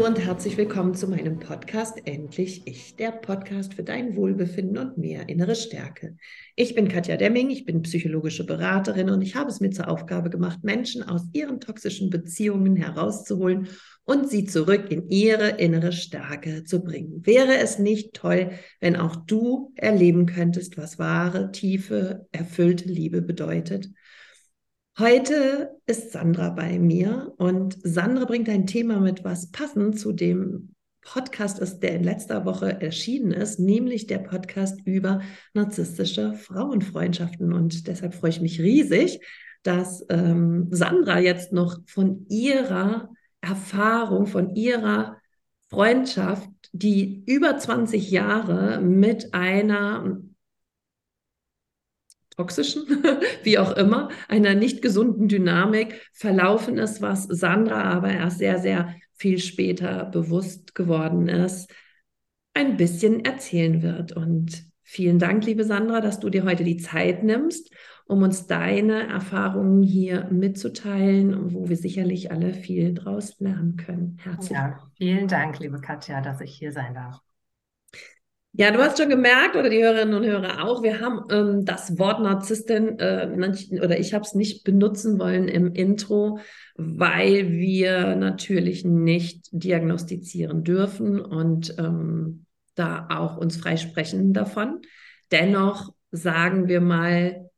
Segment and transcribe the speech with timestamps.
[0.00, 4.96] Hallo und herzlich willkommen zu meinem Podcast Endlich Ich, der Podcast für dein Wohlbefinden und
[4.96, 6.16] mehr innere Stärke.
[6.56, 10.30] Ich bin Katja Demming, ich bin psychologische Beraterin und ich habe es mir zur Aufgabe
[10.30, 13.68] gemacht, Menschen aus ihren toxischen Beziehungen herauszuholen
[14.04, 17.20] und sie zurück in ihre innere Stärke zu bringen.
[17.26, 23.90] Wäre es nicht toll, wenn auch du erleben könntest, was wahre, tiefe, erfüllte Liebe bedeutet?
[25.00, 30.74] Heute ist Sandra bei mir und Sandra bringt ein Thema mit, was passend zu dem
[31.00, 35.22] Podcast ist, der in letzter Woche erschienen ist, nämlich der Podcast über
[35.54, 37.54] narzisstische Frauenfreundschaften.
[37.54, 39.20] Und deshalb freue ich mich riesig,
[39.62, 43.08] dass ähm, Sandra jetzt noch von ihrer
[43.40, 45.16] Erfahrung, von ihrer
[45.70, 50.20] Freundschaft, die über 20 Jahre mit einer
[52.40, 52.84] toxischen,
[53.42, 58.94] wie auch immer, einer nicht gesunden Dynamik verlaufen ist, was Sandra aber erst sehr, sehr
[59.14, 61.70] viel später bewusst geworden ist,
[62.54, 64.12] ein bisschen erzählen wird.
[64.12, 67.70] Und vielen Dank, liebe Sandra, dass du dir heute die Zeit nimmst,
[68.06, 74.16] um uns deine Erfahrungen hier mitzuteilen, wo wir sicherlich alle viel draus lernen können.
[74.22, 77.20] Herzlich ja, vielen Dank, liebe Katja, dass ich hier sein darf.
[78.52, 81.98] Ja, du hast schon gemerkt, oder die Hörerinnen und Hörer auch, wir haben ähm, das
[82.00, 83.28] Wort Narzisstin, äh,
[83.80, 86.40] oder ich habe es nicht benutzen wollen im Intro,
[86.74, 94.80] weil wir natürlich nicht diagnostizieren dürfen und ähm, da auch uns freisprechen davon.
[95.30, 97.48] Dennoch sagen wir mal,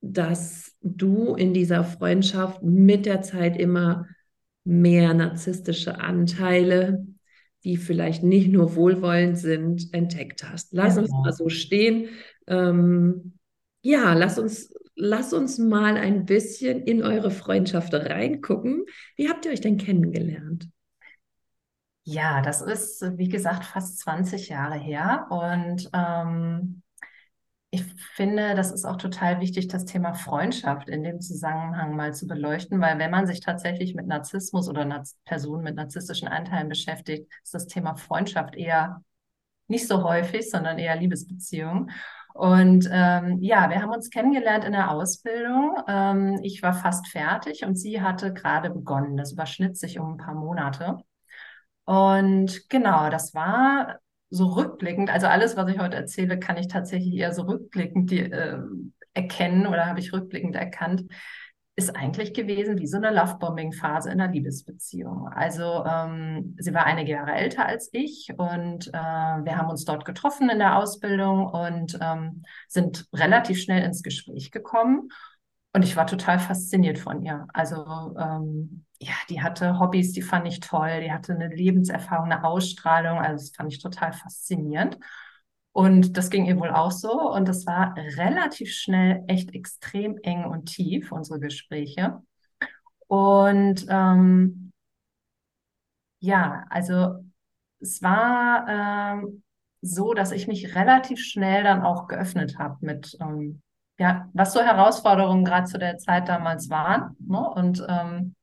[0.00, 4.06] dass du in dieser Freundschaft mit der Zeit immer
[4.62, 7.04] mehr narzisstische Anteile
[7.64, 10.72] die vielleicht nicht nur wohlwollend sind, entdeckt hast.
[10.72, 11.02] Lass ja.
[11.02, 12.08] uns mal so stehen.
[12.46, 13.34] Ähm,
[13.82, 18.84] ja, lass uns, lass uns mal ein bisschen in eure Freundschaft reingucken.
[19.16, 20.68] Wie habt ihr euch denn kennengelernt?
[22.04, 25.26] Ja, das ist, wie gesagt, fast 20 Jahre her.
[25.30, 26.82] Und ähm,
[27.72, 32.26] ich finde, das ist auch total wichtig, das Thema Freundschaft in dem Zusammenhang mal zu
[32.26, 37.32] beleuchten, weil wenn man sich tatsächlich mit Narzissmus oder Narz Personen mit narzisstischen Anteilen beschäftigt,
[37.44, 39.02] ist das Thema Freundschaft eher
[39.68, 41.92] nicht so häufig, sondern eher Liebesbeziehungen.
[42.34, 45.76] Und ähm, ja, wir haben uns kennengelernt in der Ausbildung.
[45.86, 49.16] Ähm, ich war fast fertig und sie hatte gerade begonnen.
[49.16, 50.98] Das überschnitt sich um ein paar Monate.
[51.84, 53.98] Und genau, das war
[54.30, 58.20] so rückblickend, also alles, was ich heute erzähle, kann ich tatsächlich eher so rückblickend die,
[58.20, 58.58] äh,
[59.12, 61.04] erkennen oder habe ich rückblickend erkannt,
[61.76, 65.28] ist eigentlich gewesen wie so eine Lovebombing-Phase in einer Liebesbeziehung.
[65.28, 70.04] Also ähm, sie war einige Jahre älter als ich und äh, wir haben uns dort
[70.04, 75.08] getroffen in der Ausbildung und ähm, sind relativ schnell ins Gespräch gekommen.
[75.72, 77.46] Und ich war total fasziniert von ihr.
[77.54, 82.44] Also ähm, ja, die hatte Hobbys, die fand ich toll, die hatte eine Lebenserfahrung, eine
[82.44, 84.98] Ausstrahlung, also das fand ich total faszinierend.
[85.72, 87.12] Und das ging ihr wohl auch so.
[87.32, 92.20] Und das war relativ schnell echt extrem eng und tief, unsere Gespräche.
[93.06, 94.72] Und ähm,
[96.20, 97.24] ja, also
[97.80, 99.42] es war ähm,
[99.80, 103.62] so, dass ich mich relativ schnell dann auch geöffnet habe mit ähm,
[103.98, 107.16] ja, was so Herausforderungen gerade zu der Zeit damals waren.
[107.20, 107.38] Ne?
[107.38, 108.34] Und ähm,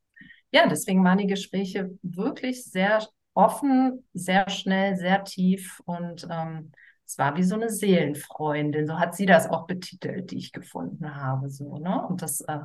[0.58, 6.72] ja, deswegen waren die Gespräche wirklich sehr offen, sehr schnell, sehr tief und ähm,
[7.06, 8.88] es war wie so eine Seelenfreundin.
[8.88, 11.50] So hat sie das auch betitelt, die ich gefunden habe.
[11.50, 12.06] So, ne?
[12.06, 12.60] Und das äh,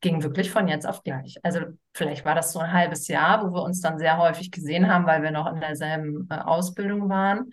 [0.00, 1.38] ging wirklich von jetzt auf gleich.
[1.42, 1.60] Also
[1.94, 5.06] vielleicht war das so ein halbes Jahr, wo wir uns dann sehr häufig gesehen haben,
[5.06, 7.52] weil wir noch in derselben äh, Ausbildung waren.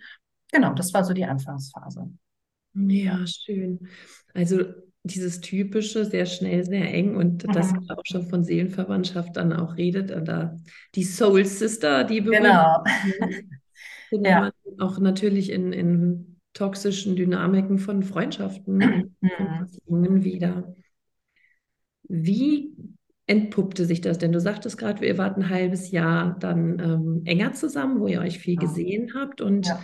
[0.52, 2.10] Genau, das war so die Anfangsphase.
[2.74, 3.88] Ja, schön.
[4.34, 4.64] Also
[5.10, 7.52] dieses typische, sehr schnell, sehr eng und mhm.
[7.52, 10.10] das auch schon von Seelenverwandtschaft dann auch redet.
[10.10, 10.56] Und da
[10.94, 12.84] die Soul Sister, die genau.
[14.08, 14.50] findet ja.
[14.78, 19.30] auch natürlich in, in toxischen Dynamiken von Freundschaften mhm.
[19.38, 20.74] und Beziehungen wieder.
[22.08, 22.74] Wie
[23.26, 24.18] entpuppte sich das?
[24.18, 28.20] Denn du sagtest gerade, ihr wart ein halbes Jahr dann ähm, enger zusammen, wo ihr
[28.20, 29.78] euch viel gesehen habt und ja.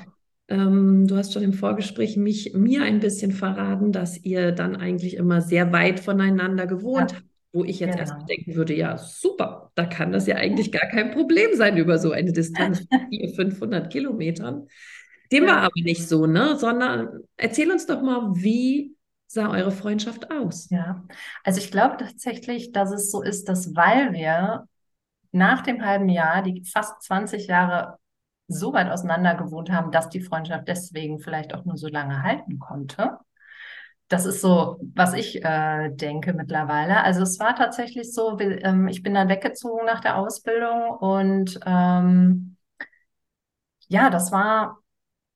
[0.49, 5.17] Ähm, du hast schon im Vorgespräch mich, mir ein bisschen verraten, dass ihr dann eigentlich
[5.17, 7.17] immer sehr weit voneinander gewohnt ja.
[7.17, 8.11] habt, wo ich jetzt genau.
[8.12, 11.99] erst denken würde, ja, super, da kann das ja eigentlich gar kein Problem sein über
[11.99, 14.67] so eine Distanz von 400, 500 Kilometern.
[15.32, 15.50] Dem ja.
[15.50, 16.56] war aber nicht so, ne?
[16.56, 18.94] Sondern erzähl uns doch mal, wie
[19.26, 20.69] sah eure Freundschaft aus?
[20.70, 21.05] Ja,
[21.43, 24.69] also ich glaube tatsächlich, dass es so ist, dass weil wir
[25.32, 27.99] nach dem halben Jahr, die fast 20 Jahre
[28.46, 32.58] so weit auseinander gewohnt haben, dass die Freundschaft deswegen vielleicht auch nur so lange halten
[32.58, 33.19] konnte.
[34.08, 37.02] Das ist so, was ich äh, denke mittlerweile.
[37.02, 41.58] Also es war tatsächlich so, wie, ähm, ich bin dann weggezogen nach der Ausbildung und
[41.64, 42.56] ähm,
[43.88, 44.79] ja, das war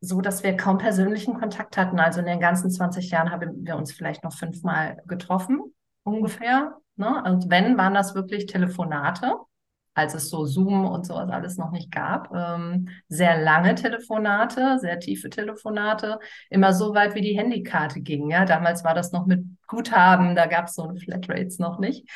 [0.01, 1.99] so, dass wir kaum persönlichen Kontakt hatten.
[1.99, 5.61] Also in den ganzen 20 Jahren haben wir uns vielleicht noch fünfmal getroffen,
[6.05, 6.77] ungefähr.
[6.97, 7.23] Ne?
[7.25, 9.35] Und wenn, waren das wirklich Telefonate,
[9.99, 12.33] als es so Zoom und sowas alles noch nicht gab.
[12.35, 16.19] Ähm, sehr lange Telefonate, sehr tiefe Telefonate,
[16.51, 18.31] immer so weit, wie die Handykarte ging.
[18.31, 18.45] Ja?
[18.45, 22.09] Damals war das noch mit Guthaben, da gab es so eine Flatrates noch nicht.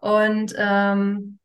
[0.00, 1.38] Und ähm,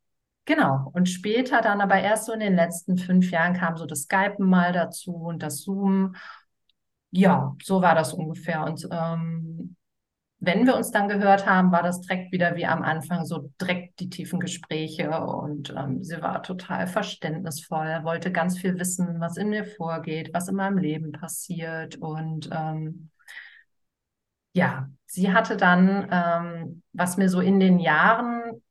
[0.49, 0.89] Genau.
[0.93, 4.49] Und später dann aber erst so in den letzten fünf Jahren kam so das Skypen
[4.49, 6.15] mal dazu und das Zoom.
[7.11, 8.63] Ja, so war das ungefähr.
[8.63, 9.75] Und ähm,
[10.41, 13.99] wenn wir uns dann gehört haben, war das direkt wieder wie am Anfang, so direkt
[13.99, 15.09] die tiefen Gespräche.
[15.11, 20.47] Und ähm, sie war total verständnisvoll, wollte ganz viel wissen, was in mir vorgeht, was
[20.47, 21.97] in meinem Leben passiert.
[21.97, 23.09] Und ähm,
[24.53, 28.61] ja, sie hatte dann, ähm, was mir so in den Jahren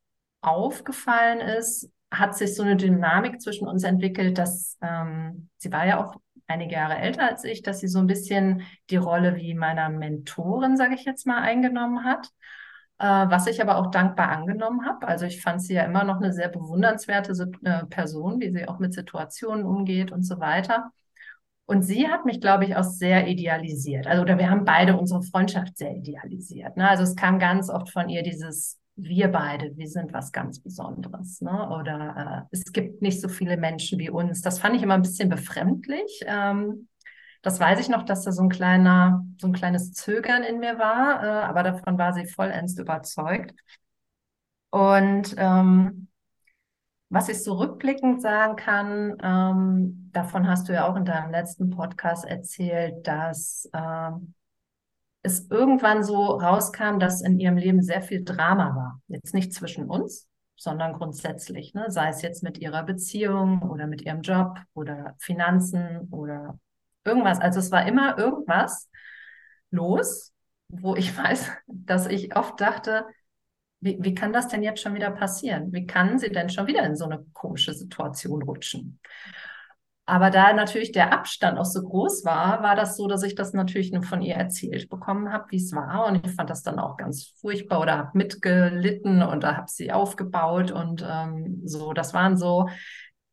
[0.41, 6.03] aufgefallen ist, hat sich so eine Dynamik zwischen uns entwickelt, dass ähm, sie war ja
[6.03, 6.15] auch
[6.49, 10.77] einige Jahre älter als ich, dass sie so ein bisschen die Rolle wie meiner Mentorin,
[10.77, 12.27] sage ich jetzt mal, eingenommen hat,
[12.97, 15.07] äh, was ich aber auch dankbar angenommen habe.
[15.07, 18.79] Also ich fand sie ja immer noch eine sehr bewundernswerte äh, Person, wie sie auch
[18.79, 20.91] mit Situationen umgeht und so weiter.
[21.65, 24.07] Und sie hat mich, glaube ich, auch sehr idealisiert.
[24.07, 26.77] Also, oder wir haben beide unsere Freundschaft sehr idealisiert.
[26.77, 26.89] Ne?
[26.89, 31.41] Also es kam ganz oft von ihr dieses wir beide, wir sind was ganz Besonderes.
[31.41, 31.69] Ne?
[31.69, 34.41] Oder äh, es gibt nicht so viele Menschen wie uns.
[34.41, 36.21] Das fand ich immer ein bisschen befremdlich.
[36.25, 36.87] Ähm,
[37.41, 40.77] das weiß ich noch, dass da so ein kleiner, so ein kleines Zögern in mir
[40.77, 43.53] war, äh, aber davon war sie vollends überzeugt.
[44.71, 46.09] Und ähm,
[47.09, 51.71] was ich so rückblickend sagen kann, ähm, davon hast du ja auch in deinem letzten
[51.71, 54.35] Podcast erzählt, dass ähm,
[55.21, 59.01] es irgendwann so rauskam, dass in ihrem Leben sehr viel Drama war.
[59.07, 61.85] Jetzt nicht zwischen uns, sondern grundsätzlich, ne?
[61.89, 66.59] sei es jetzt mit ihrer Beziehung oder mit ihrem Job oder Finanzen oder
[67.03, 67.39] irgendwas.
[67.39, 68.89] Also es war immer irgendwas
[69.71, 70.33] los,
[70.69, 73.05] wo ich weiß, dass ich oft dachte,
[73.81, 75.71] wie, wie kann das denn jetzt schon wieder passieren?
[75.71, 78.99] Wie kann sie denn schon wieder in so eine komische Situation rutschen?
[80.09, 83.53] Aber da natürlich der Abstand auch so groß war, war das so, dass ich das
[83.53, 86.07] natürlich nur von ihr erzählt bekommen habe, wie es war.
[86.07, 89.91] Und ich fand das dann auch ganz furchtbar oder habe mitgelitten und da habe sie
[89.91, 91.93] aufgebaut und ähm, so.
[91.93, 92.69] Das waren so,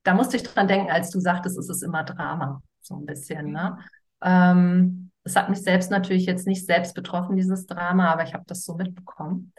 [0.02, 3.52] da musste ich dran denken, als du sagtest, es ist immer Drama, so ein bisschen.
[3.52, 3.78] Ne?
[4.23, 8.44] Ähm, es hat mich selbst natürlich jetzt nicht selbst betroffen, dieses Drama, aber ich habe
[8.46, 9.55] das so mitbekommen.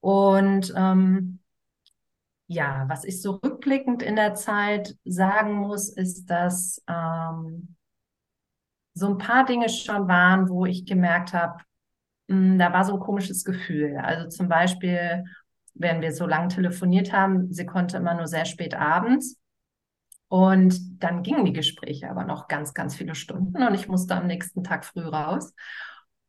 [0.00, 1.40] Und ähm,
[2.48, 7.76] ja, was ich so rückblickend in der Zeit sagen muss, ist, dass ähm,
[8.94, 11.62] so ein paar Dinge schon waren, wo ich gemerkt habe,
[12.28, 13.98] hm, da war so ein komisches Gefühl.
[13.98, 15.24] Also zum Beispiel,
[15.74, 19.38] wenn wir so lange telefoniert haben, sie konnte immer nur sehr spät abends.
[20.28, 24.26] Und dann gingen die Gespräche aber noch ganz, ganz viele Stunden und ich musste am
[24.26, 25.54] nächsten Tag früh raus.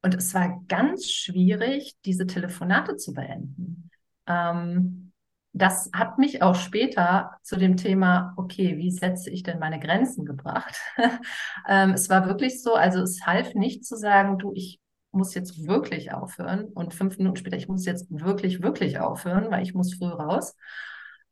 [0.02, 3.90] Und es war ganz schwierig, diese Telefonate zu beenden.
[4.26, 5.09] Ähm,
[5.54, 10.26] das hat mich auch später zu dem Thema, okay, wie setze ich denn meine Grenzen
[10.26, 10.80] gebracht?
[11.68, 14.80] ähm, es war wirklich so, also es half nicht zu sagen, du, ich
[15.12, 19.64] muss jetzt wirklich aufhören und fünf Minuten später, ich muss jetzt wirklich, wirklich aufhören, weil
[19.64, 20.56] ich muss früh raus.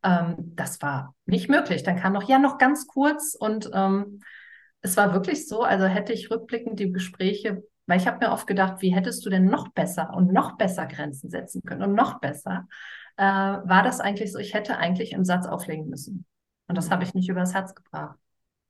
[0.03, 1.83] Ähm, das war nicht möglich.
[1.83, 4.21] Dann kam noch, ja, noch ganz kurz und ähm,
[4.81, 8.47] es war wirklich so, also hätte ich rückblickend die Gespräche, weil ich habe mir oft
[8.47, 12.19] gedacht, wie hättest du denn noch besser und noch besser Grenzen setzen können und noch
[12.19, 12.67] besser
[13.17, 16.25] äh, war das eigentlich so, ich hätte eigentlich im Satz auflegen müssen.
[16.67, 18.17] Und das habe ich nicht übers Herz gebracht.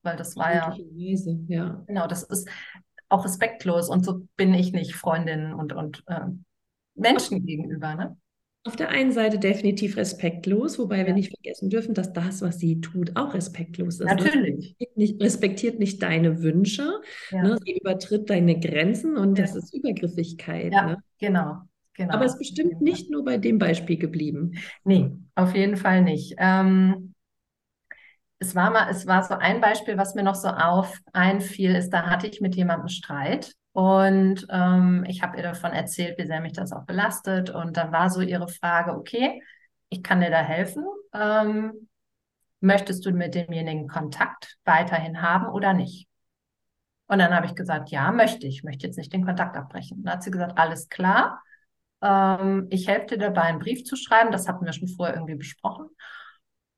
[0.04, 1.84] Weil das war ja, Weise, ja.
[1.88, 2.48] Genau, das ist
[3.10, 6.22] auch respektlos und so bin ich nicht Freundinnen und, und äh,
[6.96, 7.96] Menschen gegenüber.
[7.96, 8.18] Ne?
[8.66, 11.08] Auf der einen Seite definitiv respektlos, wobei ja.
[11.08, 14.06] wir nicht vergessen dürfen, dass das, was sie tut, auch respektlos ist.
[14.06, 14.16] Ne?
[14.16, 14.76] Natürlich.
[14.78, 17.02] Sie nicht, respektiert nicht deine Wünsche,
[17.32, 17.44] ja.
[17.44, 17.58] ne?
[17.64, 19.46] sie übertritt deine Grenzen und ja.
[19.46, 20.74] das ist Übergriffigkeit.
[20.74, 20.98] Ja, ne?
[21.18, 21.62] genau.
[21.98, 22.14] Genau.
[22.14, 24.54] Aber es ist bestimmt nicht nur bei dem Beispiel geblieben.
[24.84, 26.36] Nee, auf jeden Fall nicht.
[26.38, 27.16] Ähm,
[28.40, 31.90] es war mal, es war so ein Beispiel, was mir noch so auf einfiel, ist,
[31.90, 36.42] da hatte ich mit jemandem Streit und ähm, ich habe ihr davon erzählt, wie sehr
[36.42, 37.52] mich das auch belastet.
[37.52, 39.42] Und dann war so ihre Frage, okay,
[39.90, 40.84] ich kann dir da helfen.
[41.14, 41.88] Ähm,
[42.60, 46.08] möchtest du mit demjenigen Kontakt weiterhin haben oder nicht?
[47.08, 50.04] Und dann habe ich gesagt, ja, möchte ich, möchte jetzt nicht den Kontakt abbrechen.
[50.04, 51.42] Dann hat sie gesagt, alles klar.
[52.02, 54.32] Ähm, ich helfe dir dabei, einen Brief zu schreiben.
[54.32, 55.88] Das hatten wir schon vorher irgendwie besprochen.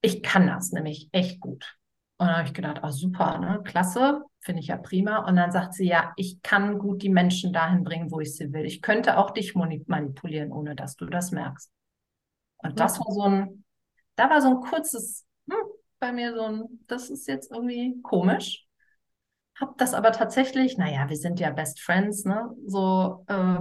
[0.01, 1.77] Ich kann das nämlich echt gut.
[2.17, 3.61] Und dann habe ich gedacht, oh super, ne?
[3.63, 5.19] klasse, finde ich ja prima.
[5.25, 8.51] Und dann sagt sie, ja, ich kann gut die Menschen dahin bringen, wo ich sie
[8.51, 8.65] will.
[8.65, 11.71] Ich könnte auch dich manipulieren, ohne dass du das merkst.
[12.57, 13.63] Und das war so ein,
[14.15, 15.57] da war so ein kurzes, hm,
[15.99, 18.65] bei mir so ein, das ist jetzt irgendwie komisch.
[19.59, 23.59] habe das aber tatsächlich, naja, wir sind ja Best Friends, ne, so äh,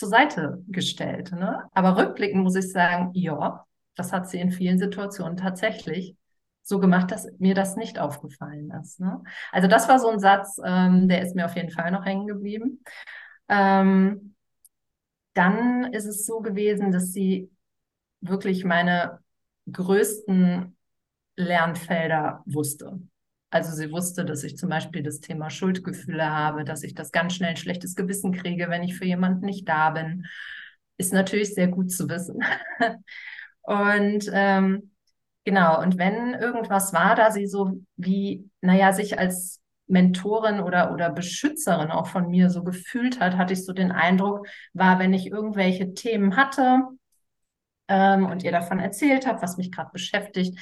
[0.00, 1.30] zur Seite gestellt.
[1.32, 1.62] Ne?
[1.72, 6.16] Aber rückblickend muss ich sagen, ja, das hat sie in vielen Situationen tatsächlich
[6.62, 8.98] so gemacht, dass mir das nicht aufgefallen ist.
[8.98, 9.22] Ne?
[9.52, 12.26] Also das war so ein Satz, ähm, der ist mir auf jeden Fall noch hängen
[12.26, 12.82] geblieben.
[13.48, 14.34] Ähm,
[15.34, 17.50] dann ist es so gewesen, dass sie
[18.22, 19.20] wirklich meine
[19.70, 20.76] größten
[21.36, 23.00] Lernfelder wusste.
[23.50, 27.34] Also sie wusste, dass ich zum Beispiel das Thema Schuldgefühle habe, dass ich das ganz
[27.34, 30.26] schnell ein schlechtes Gewissen kriege, wenn ich für jemanden nicht da bin.
[30.96, 32.44] Ist natürlich sehr gut zu wissen.
[33.62, 34.92] und ähm,
[35.44, 41.10] genau, und wenn irgendwas war, da sie so wie, naja, sich als Mentorin oder, oder
[41.10, 45.26] Beschützerin auch von mir so gefühlt hat, hatte ich so den Eindruck, war, wenn ich
[45.26, 46.84] irgendwelche Themen hatte
[47.88, 50.58] ähm, und ihr davon erzählt habe, was mich gerade beschäftigt,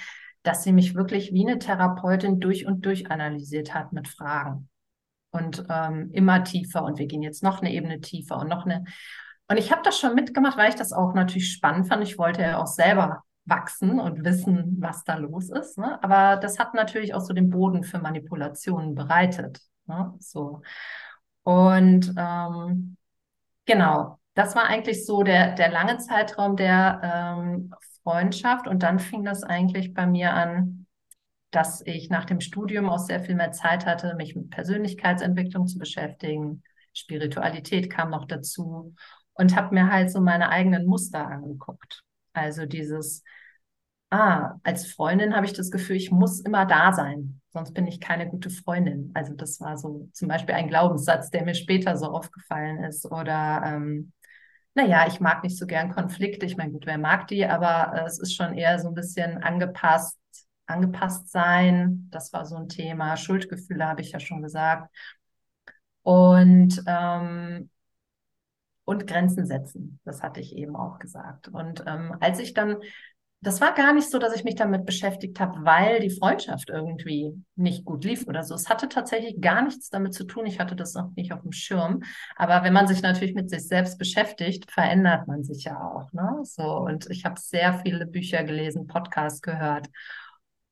[0.49, 4.71] dass sie mich wirklich wie eine Therapeutin durch und durch analysiert hat mit Fragen.
[5.31, 6.83] Und ähm, immer tiefer.
[6.85, 8.85] Und wir gehen jetzt noch eine Ebene tiefer und noch eine.
[9.49, 12.03] Und ich habe das schon mitgemacht, weil ich das auch natürlich spannend fand.
[12.03, 15.77] Ich wollte ja auch selber wachsen und wissen, was da los ist.
[15.77, 16.03] Ne?
[16.03, 19.61] Aber das hat natürlich auch so den Boden für Manipulationen bereitet.
[19.85, 20.15] Ne?
[20.19, 20.63] So.
[21.43, 22.97] Und ähm,
[23.67, 28.69] genau, das war eigentlich so der, der lange Zeitraum der ähm, Freundschaft.
[28.69, 30.87] Und dann fing das eigentlich bei mir an,
[31.51, 35.77] dass ich nach dem Studium auch sehr viel mehr Zeit hatte, mich mit Persönlichkeitsentwicklung zu
[35.77, 36.63] beschäftigen.
[36.95, 38.95] Spiritualität kam noch dazu
[39.33, 42.05] und habe mir halt so meine eigenen Muster angeguckt.
[42.33, 43.25] Also dieses,
[44.11, 47.99] ah, als Freundin habe ich das Gefühl, ich muss immer da sein, sonst bin ich
[47.99, 49.11] keine gute Freundin.
[49.15, 53.05] Also das war so zum Beispiel ein Glaubenssatz, der mir später so aufgefallen ist.
[53.05, 54.13] Oder ähm,
[54.79, 56.47] naja, ich mag nicht so gern Konflikte.
[56.47, 59.43] Ich meine, gut, wer mag die, aber äh, es ist schon eher so ein bisschen
[59.43, 60.17] angepasst,
[60.67, 62.07] angepasst sein.
[62.13, 63.17] Das war so ein Thema.
[63.17, 64.89] Schuldgefühle habe ich ja schon gesagt.
[66.03, 67.71] Und, ähm,
[68.85, 69.99] und Grenzen setzen.
[70.05, 71.49] Das hatte ich eben auch gesagt.
[71.49, 72.77] Und ähm, als ich dann
[73.41, 77.33] das war gar nicht so, dass ich mich damit beschäftigt habe, weil die Freundschaft irgendwie
[77.55, 78.55] nicht gut lief oder so.
[78.55, 80.45] Es hatte tatsächlich gar nichts damit zu tun.
[80.47, 82.03] Ich hatte das noch nicht auf dem Schirm.
[82.35, 86.13] Aber wenn man sich natürlich mit sich selbst beschäftigt, verändert man sich ja auch.
[86.13, 86.41] Ne?
[86.43, 89.87] So und ich habe sehr viele Bücher gelesen, Podcasts gehört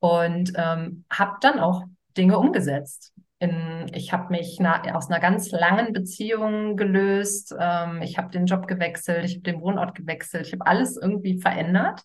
[0.00, 1.84] und ähm, habe dann auch
[2.16, 3.12] Dinge umgesetzt.
[3.38, 7.54] In, ich habe mich na, aus einer ganz langen Beziehung gelöst.
[7.56, 11.40] Ähm, ich habe den Job gewechselt, ich habe den Wohnort gewechselt, ich habe alles irgendwie
[11.40, 12.02] verändert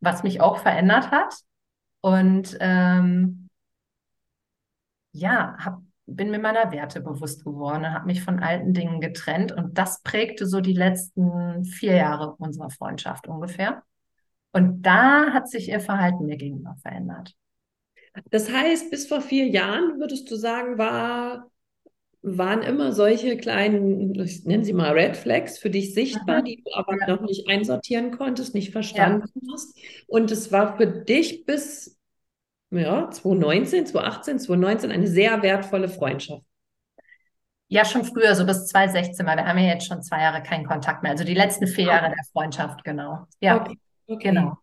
[0.00, 1.34] was mich auch verändert hat.
[2.00, 3.48] Und ähm,
[5.12, 9.76] ja, hab, bin mir meiner Werte bewusst geworden, habe mich von alten Dingen getrennt und
[9.76, 13.82] das prägte so die letzten vier Jahre unserer Freundschaft ungefähr.
[14.52, 17.34] Und da hat sich ihr Verhalten mir gegenüber verändert.
[18.30, 21.50] Das heißt, bis vor vier Jahren würdest du sagen, war
[22.22, 26.74] waren immer solche kleinen, ich nenne sie mal Red Flags für dich sichtbar, die du
[26.74, 27.06] aber ja.
[27.06, 29.52] noch nicht einsortieren konntest, nicht verstanden ja.
[29.52, 29.76] hast.
[30.06, 31.96] Und es war für dich bis
[32.70, 36.42] ja, 2019, 2018, 2019 eine sehr wertvolle Freundschaft.
[37.68, 40.66] Ja, schon früher, so bis 2016, weil wir haben ja jetzt schon zwei Jahre keinen
[40.66, 41.12] Kontakt mehr.
[41.12, 41.96] Also die letzten vier ah.
[41.96, 43.26] Jahre der Freundschaft, genau.
[43.40, 43.78] Ja, okay.
[44.06, 44.28] okay.
[44.30, 44.58] genau.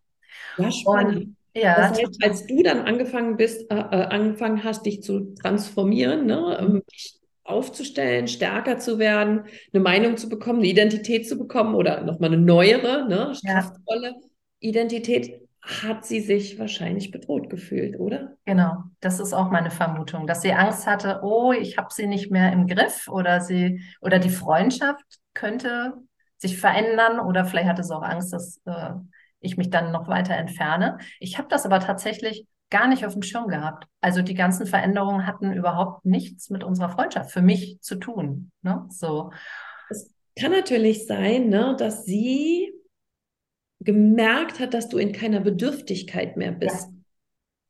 [0.58, 1.16] Ja, spannend.
[1.16, 5.34] Und, ja, das heißt, als du dann angefangen bist, äh, äh, angefangen hast, dich zu
[5.36, 6.82] transformieren, ne, mhm.
[7.46, 12.42] Aufzustellen, stärker zu werden, eine Meinung zu bekommen, eine Identität zu bekommen oder nochmal eine
[12.42, 14.28] neuere, ne, kraftvolle ja.
[14.60, 18.36] Identität, hat sie sich wahrscheinlich bedroht gefühlt, oder?
[18.44, 22.30] Genau, das ist auch meine Vermutung, dass sie Angst hatte, oh, ich habe sie nicht
[22.30, 25.94] mehr im Griff oder sie oder die Freundschaft könnte
[26.38, 28.92] sich verändern oder vielleicht hatte sie auch Angst, dass äh,
[29.40, 30.98] ich mich dann noch weiter entferne.
[31.18, 33.86] Ich habe das aber tatsächlich gar nicht auf dem Schirm gehabt.
[34.00, 38.50] Also die ganzen Veränderungen hatten überhaupt nichts mit unserer Freundschaft für mich zu tun.
[38.62, 38.86] Ne?
[38.90, 39.30] So.
[39.88, 42.72] Es kann natürlich sein, ne, dass sie
[43.80, 46.88] gemerkt hat, dass du in keiner Bedürftigkeit mehr bist.
[46.88, 46.92] Ja.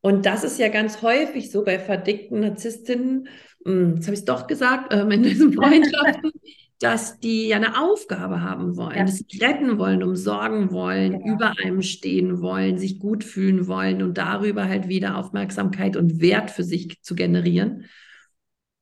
[0.01, 3.29] Und das ist ja ganz häufig so bei verdickten Narzisstinnen,
[3.65, 6.31] hm, jetzt habe ich es doch gesagt, ähm, in diesen Freundschaften,
[6.79, 9.05] dass die ja eine Aufgabe haben wollen, ja.
[9.05, 11.35] dass sie retten wollen, umsorgen wollen, ja.
[11.35, 16.51] über einem stehen wollen, sich gut fühlen wollen und darüber halt wieder Aufmerksamkeit und Wert
[16.51, 17.85] für sich zu generieren.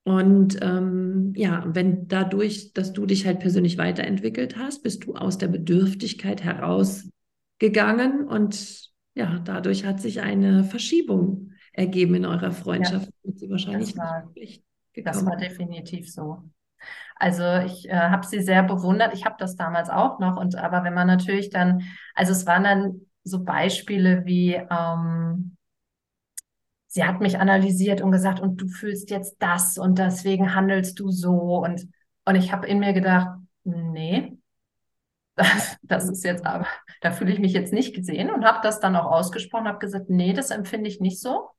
[0.02, 5.38] Und ähm, ja, wenn dadurch, dass du dich halt persönlich weiterentwickelt hast, bist du aus
[5.38, 13.08] der Bedürftigkeit herausgegangen und ja, dadurch hat sich eine Verschiebung ergeben in eurer Freundschaft.
[13.22, 13.32] Ja.
[13.34, 14.32] Sie wahrscheinlich das war,
[14.94, 16.42] das war definitiv so.
[17.16, 19.14] Also ich äh, habe sie sehr bewundert.
[19.14, 20.36] Ich habe das damals auch noch.
[20.36, 21.82] Und aber wenn man natürlich dann,
[22.14, 25.56] also es waren dann so Beispiele wie, ähm,
[26.86, 31.10] sie hat mich analysiert und gesagt, und du fühlst jetzt das und deswegen handelst du
[31.10, 31.64] so.
[31.64, 31.88] Und,
[32.24, 33.28] und ich habe in mir gedacht,
[33.64, 34.38] nee,
[35.36, 36.66] das, das ist jetzt aber,
[37.00, 40.08] da fühle ich mich jetzt nicht gesehen und habe das dann auch ausgesprochen, habe gesagt,
[40.08, 41.50] nee, das empfinde ich nicht so.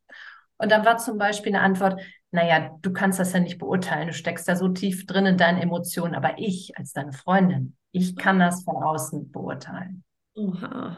[0.57, 2.01] Und dann war zum Beispiel eine Antwort,
[2.35, 5.57] naja, du kannst das ja nicht beurteilen, du steckst da so tief drin in deinen
[5.57, 10.03] Emotionen, aber ich als deine Freundin, ich kann das von außen beurteilen.
[10.35, 10.97] Oha.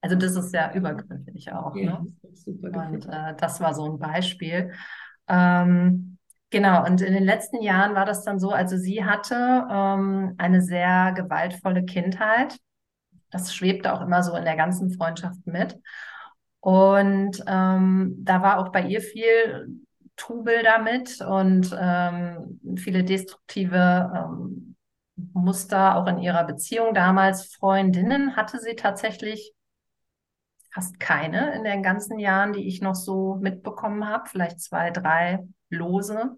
[0.00, 1.76] Also das ist ja übergriffig auch.
[1.76, 2.06] Ja, ne?
[2.32, 4.72] super und äh, das war so ein Beispiel.
[5.28, 6.18] Ähm,
[6.50, 10.62] genau, und in den letzten Jahren war das dann so, also sie hatte ähm, eine
[10.62, 12.56] sehr gewaltvolle Kindheit.
[13.30, 15.78] Das schwebte auch immer so in der ganzen Freundschaft mit.
[16.60, 19.80] Und ähm, da war auch bei ihr viel
[20.18, 24.76] Trubel damit und ähm, viele destruktive ähm,
[25.32, 26.92] Muster auch in ihrer Beziehung.
[26.92, 29.54] Damals Freundinnen hatte sie tatsächlich
[30.70, 35.46] fast keine in den ganzen Jahren, die ich noch so mitbekommen habe, vielleicht zwei, drei
[35.70, 36.36] lose.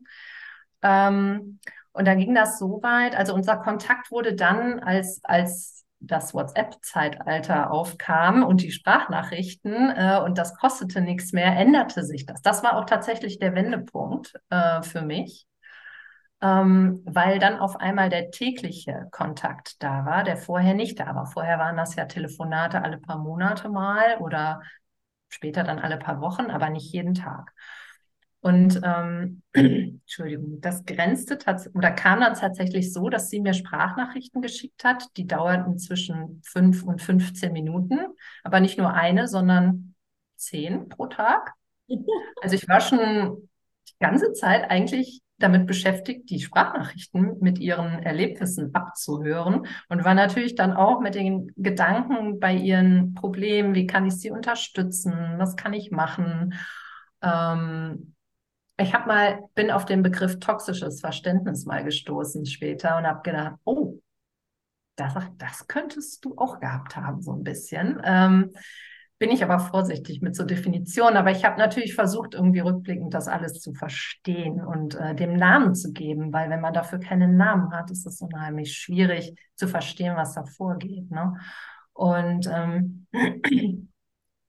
[0.83, 1.59] Ähm,
[1.93, 7.71] und da ging das so weit, also unser Kontakt wurde dann, als, als das WhatsApp-Zeitalter
[7.71, 12.43] aufkam und die Sprachnachrichten äh, und das kostete nichts mehr, änderte sich das.
[12.43, 15.47] Das war auch tatsächlich der Wendepunkt äh, für mich
[16.43, 21.27] ähm, weil dann auf einmal der tägliche Kontakt da war, der vorher nicht da war.
[21.27, 24.63] Vorher waren das ja Telefonate alle paar Monate mal oder
[25.29, 27.53] später dann alle paar Wochen, aber nicht jeden Tag.
[28.41, 31.39] Und ähm, Entschuldigung, das grenzte
[31.75, 35.05] oder kam dann tatsächlich so, dass sie mir Sprachnachrichten geschickt hat.
[35.17, 37.99] Die dauerten zwischen fünf und 15 Minuten,
[38.43, 39.95] aber nicht nur eine, sondern
[40.37, 41.53] zehn pro Tag.
[42.43, 43.51] Also ich war schon
[43.87, 50.55] die ganze Zeit eigentlich damit beschäftigt, die Sprachnachrichten mit ihren Erlebnissen abzuhören und war natürlich
[50.55, 55.73] dann auch mit den Gedanken bei ihren Problemen, wie kann ich sie unterstützen, was kann
[55.73, 56.55] ich machen.
[57.23, 58.15] Ähm,
[58.81, 63.57] ich habe mal, bin auf den Begriff toxisches Verständnis mal gestoßen später und habe gedacht,
[63.65, 63.99] oh,
[64.97, 68.01] das, das könntest du auch gehabt haben, so ein bisschen.
[68.05, 68.51] Ähm,
[69.19, 71.19] bin ich aber vorsichtig mit so Definitionen.
[71.19, 75.75] Aber ich habe natürlich versucht, irgendwie rückblickend das alles zu verstehen und äh, dem Namen
[75.75, 80.17] zu geben, weil wenn man dafür keinen Namen hat, ist es unheimlich schwierig zu verstehen,
[80.17, 81.11] was da vorgeht.
[81.11, 81.35] Ne?
[81.93, 83.07] Und ähm,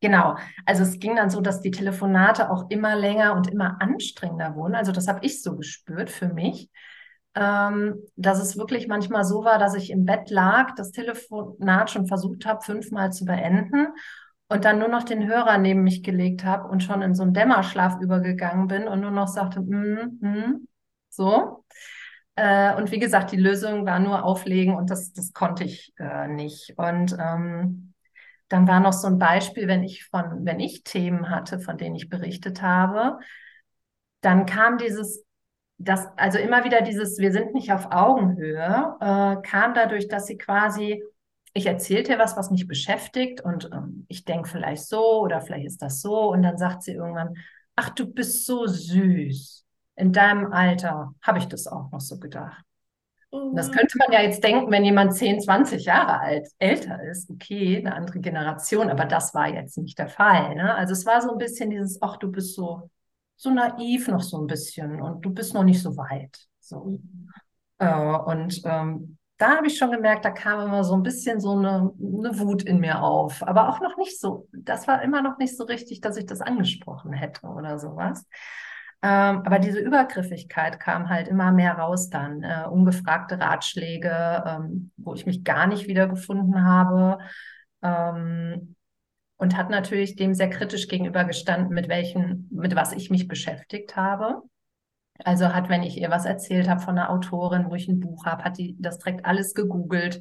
[0.02, 0.36] genau,
[0.66, 4.76] also es ging dann so, dass die Telefonate auch immer länger und immer anstrengender wurden.
[4.76, 6.70] Also das habe ich so gespürt für mich.
[7.34, 12.06] Ähm, dass es wirklich manchmal so war, dass ich im Bett lag, das Telefonat schon
[12.06, 13.88] versucht habe, fünfmal zu beenden
[14.50, 17.34] und dann nur noch den Hörer neben mich gelegt habe und schon in so einen
[17.34, 20.68] Dämmerschlaf übergegangen bin und nur noch sagte, mm, mm,
[21.08, 21.64] so.
[22.36, 26.28] Äh, und wie gesagt, die Lösung war nur auflegen und das, das konnte ich äh,
[26.28, 26.74] nicht.
[26.76, 27.91] Und ähm,
[28.52, 31.96] dann war noch so ein Beispiel, wenn ich von, wenn ich Themen hatte, von denen
[31.96, 33.20] ich berichtet habe,
[34.22, 35.26] dann kam dieses,
[35.78, 40.38] das, also immer wieder dieses, wir sind nicht auf Augenhöhe, äh, kam dadurch, dass sie
[40.38, 41.04] quasi
[41.54, 45.66] ich erzähle dir was, was mich beschäftigt und ähm, ich denke vielleicht so oder vielleicht
[45.66, 47.36] ist das so und dann sagt sie irgendwann,
[47.76, 49.66] ach, du bist so süß.
[49.96, 52.64] In deinem Alter habe ich das auch noch so gedacht.
[53.54, 57.78] Das könnte man ja jetzt denken, wenn jemand 10, 20 Jahre alt, älter ist, okay,
[57.78, 60.56] eine andere Generation, aber das war jetzt nicht der Fall.
[60.56, 60.76] Ne?
[60.76, 62.90] Also es war so ein bisschen dieses, ach, du bist so,
[63.38, 66.38] so naiv noch so ein bisschen und du bist noch nicht so weit.
[66.60, 67.00] So.
[67.02, 67.30] Mhm.
[67.78, 71.52] Äh, und ähm, da habe ich schon gemerkt, da kam immer so ein bisschen so
[71.54, 73.42] eine, eine, Wut in mir auf.
[73.48, 76.42] Aber auch noch nicht so, das war immer noch nicht so richtig, dass ich das
[76.42, 78.28] angesprochen hätte oder sowas.
[79.04, 82.44] Ähm, aber diese Übergriffigkeit kam halt immer mehr raus dann.
[82.44, 87.18] Äh, ungefragte Ratschläge, ähm, wo ich mich gar nicht wiedergefunden habe.
[87.82, 88.76] Ähm,
[89.38, 94.44] und hat natürlich dem sehr kritisch gegenübergestanden, mit welchen, mit was ich mich beschäftigt habe.
[95.24, 98.26] Also hat, wenn ich ihr was erzählt habe von einer Autorin, wo ich ein Buch
[98.26, 100.20] habe, hat die das direkt alles gegoogelt,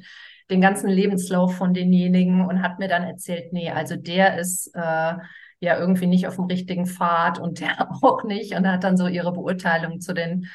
[0.49, 5.13] den ganzen Lebenslauf von denjenigen und hat mir dann erzählt, nee, also der ist äh,
[5.61, 9.07] ja irgendwie nicht auf dem richtigen Pfad und der auch nicht und hat dann so
[9.07, 10.47] ihre Beurteilung zu den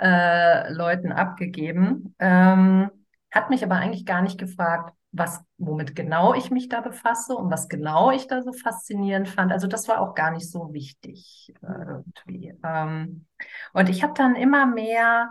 [0.00, 2.14] äh, Leuten abgegeben.
[2.18, 2.90] Ähm,
[3.30, 7.50] hat mich aber eigentlich gar nicht gefragt, was, womit genau ich mich da befasse und
[7.50, 9.52] was genau ich da so faszinierend fand.
[9.52, 12.54] Also das war auch gar nicht so wichtig äh, irgendwie.
[12.64, 13.26] Ähm,
[13.72, 15.30] und ich habe dann immer mehr,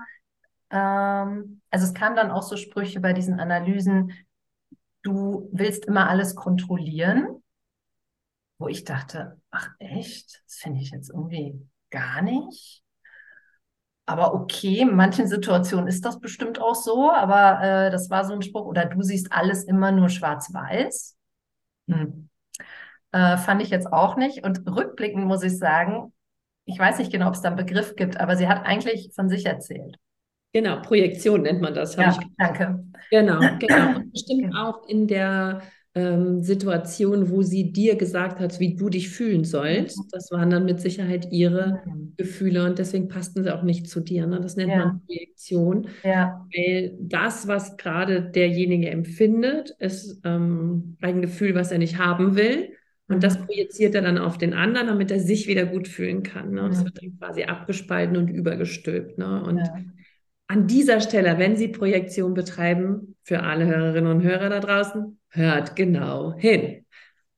[0.70, 4.14] ähm, also es kam dann auch so Sprüche bei diesen Analysen,
[5.02, 7.43] du willst immer alles kontrollieren,
[8.64, 12.82] wo ich dachte, ach echt, das finde ich jetzt irgendwie gar nicht.
[14.06, 18.34] Aber okay, in manchen Situationen ist das bestimmt auch so, aber äh, das war so
[18.34, 21.18] ein Spruch, oder du siehst alles immer nur schwarz-weiß.
[21.90, 22.30] Hm.
[23.12, 24.46] Äh, fand ich jetzt auch nicht.
[24.46, 26.14] Und rückblickend muss ich sagen,
[26.64, 29.28] ich weiß nicht genau, ob es da einen Begriff gibt, aber sie hat eigentlich von
[29.28, 29.98] sich erzählt.
[30.54, 31.96] Genau, Projektion nennt man das.
[31.98, 32.82] Ja, ich danke.
[33.12, 33.96] Genau, genau.
[33.98, 35.64] Und bestimmt auch in der
[35.96, 39.98] ähm, Situation, wo sie dir gesagt hat, wie du dich fühlen sollst.
[39.98, 40.08] Mhm.
[40.12, 41.82] Das waren dann mit Sicherheit ihre.
[42.18, 44.28] Gefühle und deswegen passten sie auch nicht zu dir.
[44.28, 44.40] Ne?
[44.40, 44.86] Das nennt ja.
[44.86, 45.88] man Projektion.
[46.04, 46.46] Ja.
[46.56, 52.70] Weil das, was gerade derjenige empfindet, ist ähm, ein Gefühl, was er nicht haben will.
[53.08, 53.46] Und das mhm.
[53.46, 56.52] projiziert er dann auf den anderen, damit er sich wieder gut fühlen kann.
[56.52, 56.64] Ne?
[56.64, 59.18] Und es wird dann quasi abgespalten und übergestülpt.
[59.18, 59.44] Ne?
[59.44, 59.76] Und ja.
[60.48, 65.76] an dieser Stelle, wenn Sie Projektion betreiben, für alle Hörerinnen und Hörer da draußen, hört
[65.76, 66.86] genau hin.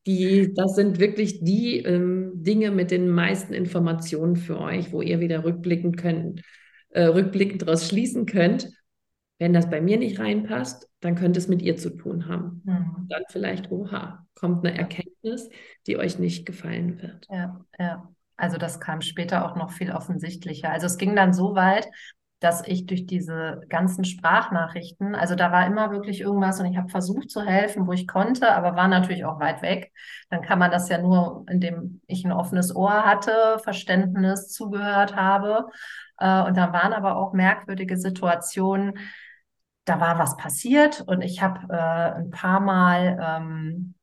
[0.06, 5.20] Die, das sind wirklich die ähm, Dinge mit den meisten Informationen für euch, wo ihr
[5.20, 6.42] wieder rückblicken könnt,
[6.90, 8.70] äh, rückblickend daraus schließen könnt.
[9.40, 12.62] Wenn das bei mir nicht reinpasst, dann könnte es mit ihr zu tun haben.
[12.66, 13.08] Mhm.
[13.10, 15.50] Dann vielleicht, oha, kommt eine Erkenntnis,
[15.88, 17.26] die euch nicht gefallen wird.
[17.30, 18.10] Ja, ja.
[18.38, 20.70] Also das kam später auch noch viel offensichtlicher.
[20.70, 21.88] Also es ging dann so weit,
[22.40, 26.90] dass ich durch diese ganzen Sprachnachrichten, also da war immer wirklich irgendwas und ich habe
[26.90, 29.92] versucht zu helfen, wo ich konnte, aber war natürlich auch weit weg.
[30.30, 35.68] Dann kann man das ja nur, indem ich ein offenes Ohr hatte, Verständnis zugehört habe.
[36.20, 39.00] Äh, und da waren aber auch merkwürdige Situationen.
[39.86, 43.95] Da war was passiert und ich habe äh, ein paar Mal ähm,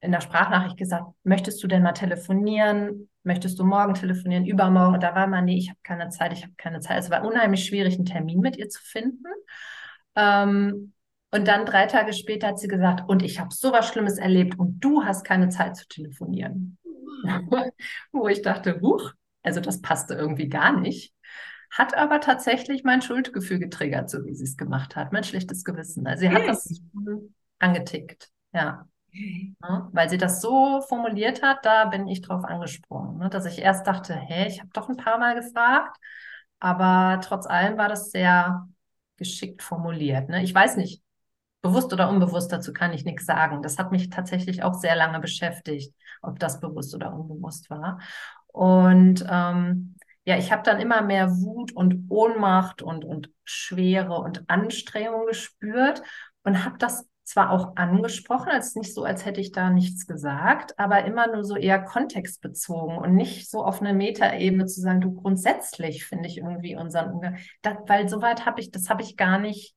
[0.00, 3.08] in der Sprachnachricht gesagt, möchtest du denn mal telefonieren?
[3.22, 4.94] Möchtest du morgen telefonieren, übermorgen?
[4.94, 6.98] Und da war man, nee, ich habe keine Zeit, ich habe keine Zeit.
[6.98, 9.28] Es war unheimlich schwierig, einen Termin mit ihr zu finden.
[10.16, 10.94] Ähm,
[11.32, 14.58] und dann drei Tage später hat sie gesagt, und ich habe so was Schlimmes erlebt
[14.58, 16.78] und du hast keine Zeit zu telefonieren.
[18.12, 21.14] Wo ich dachte, huch, also das passte irgendwie gar nicht.
[21.70, 26.06] Hat aber tatsächlich mein Schuldgefühl getriggert, so wie sie es gemacht hat, mein schlechtes Gewissen.
[26.06, 26.80] Also sie hat das
[27.60, 28.88] angetickt, ja.
[29.12, 29.88] Ne?
[29.92, 33.18] Weil sie das so formuliert hat, da bin ich drauf angesprungen.
[33.18, 33.30] Ne?
[33.30, 35.96] Dass ich erst dachte, hä, ich habe doch ein paar Mal gefragt,
[36.58, 38.68] aber trotz allem war das sehr
[39.16, 40.28] geschickt formuliert.
[40.28, 40.42] Ne?
[40.42, 41.02] Ich weiß nicht,
[41.62, 43.62] bewusst oder unbewusst, dazu kann ich nichts sagen.
[43.62, 48.00] Das hat mich tatsächlich auch sehr lange beschäftigt, ob das bewusst oder unbewusst war.
[48.46, 54.48] Und ähm, ja, ich habe dann immer mehr Wut und Ohnmacht und, und Schwere und
[54.48, 56.02] Anstrengung gespürt
[56.44, 60.76] und habe das zwar auch angesprochen, als nicht so, als hätte ich da nichts gesagt,
[60.78, 65.14] aber immer nur so eher kontextbezogen und nicht so auf eine Metaebene zu sagen, du
[65.14, 69.38] grundsätzlich finde ich irgendwie unseren Umgang, das, weil soweit habe ich, das habe ich gar
[69.38, 69.76] nicht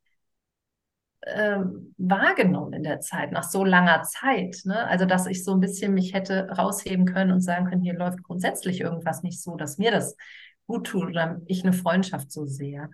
[1.22, 1.60] äh,
[1.98, 4.62] wahrgenommen in der Zeit, nach so langer Zeit.
[4.66, 4.88] Ne?
[4.88, 8.24] Also, dass ich so ein bisschen mich hätte rausheben können und sagen können, hier läuft
[8.24, 10.18] grundsätzlich irgendwas nicht so, dass mir das
[10.66, 12.89] gut tut oder ich eine Freundschaft so sehe.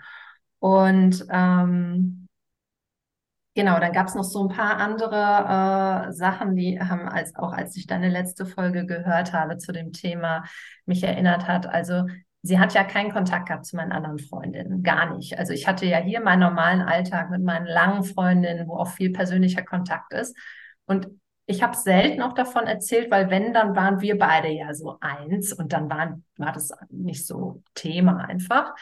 [0.59, 2.28] Und ähm,
[3.59, 7.51] Genau, dann gab es noch so ein paar andere äh, Sachen, die haben als auch
[7.51, 10.45] als ich deine letzte Folge gehört habe zu dem Thema
[10.85, 11.67] mich erinnert hat.
[11.67, 12.05] Also
[12.41, 15.37] sie hat ja keinen Kontakt gehabt zu meinen anderen Freundinnen, gar nicht.
[15.37, 19.11] Also ich hatte ja hier meinen normalen Alltag mit meinen langen Freundinnen, wo auch viel
[19.11, 20.37] persönlicher Kontakt ist.
[20.85, 21.09] Und
[21.45, 25.51] ich habe selten auch davon erzählt, weil wenn, dann waren wir beide ja so eins
[25.51, 28.73] und dann waren, war das nicht so Thema einfach.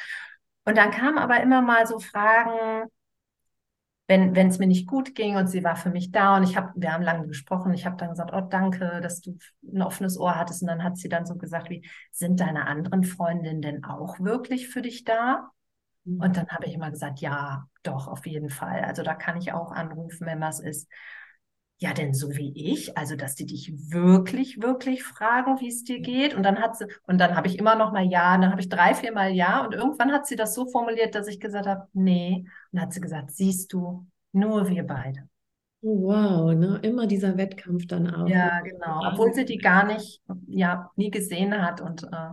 [0.65, 2.91] Und dann kamen aber immer mal so Fragen,
[4.07, 6.55] wenn wenn es mir nicht gut ging und sie war für mich da und ich
[6.55, 10.17] habe, wir haben lange gesprochen, ich habe dann gesagt, oh danke, dass du ein offenes
[10.17, 13.83] Ohr hattest und dann hat sie dann so gesagt, wie sind deine anderen Freundinnen denn
[13.83, 15.49] auch wirklich für dich da?
[16.05, 16.21] Mhm.
[16.21, 18.81] Und dann habe ich immer gesagt, ja, doch, auf jeden Fall.
[18.85, 20.89] Also da kann ich auch anrufen, wenn was ist.
[21.79, 25.99] Ja, denn so wie ich, also dass die dich wirklich, wirklich fragen, wie es dir
[25.99, 26.33] geht.
[26.33, 28.61] Und dann hat sie, und dann habe ich immer noch mal ja, und dann habe
[28.61, 29.63] ich drei, vier Mal ja.
[29.63, 32.45] Und irgendwann hat sie das so formuliert, dass ich gesagt habe, nee.
[32.45, 35.29] Und dann hat sie gesagt, siehst du, nur wir beide.
[35.81, 36.79] Oh, wow, ne?
[36.81, 38.27] Immer dieser Wettkampf dann auch.
[38.27, 39.11] Ja, genau.
[39.11, 41.79] Obwohl sie die gar nicht, ja, nie gesehen hat.
[41.81, 42.29] Und äh,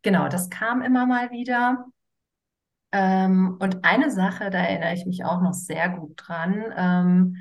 [0.00, 1.84] genau, das kam immer mal wieder.
[2.92, 6.64] Ähm, und eine Sache, da erinnere ich mich auch noch sehr gut dran.
[6.74, 7.36] Ähm,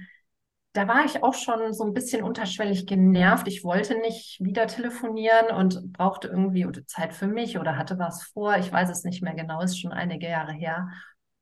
[0.76, 3.48] da war ich auch schon so ein bisschen unterschwellig genervt.
[3.48, 8.58] Ich wollte nicht wieder telefonieren und brauchte irgendwie Zeit für mich oder hatte was vor.
[8.58, 10.90] Ich weiß es nicht mehr genau, ist schon einige Jahre her.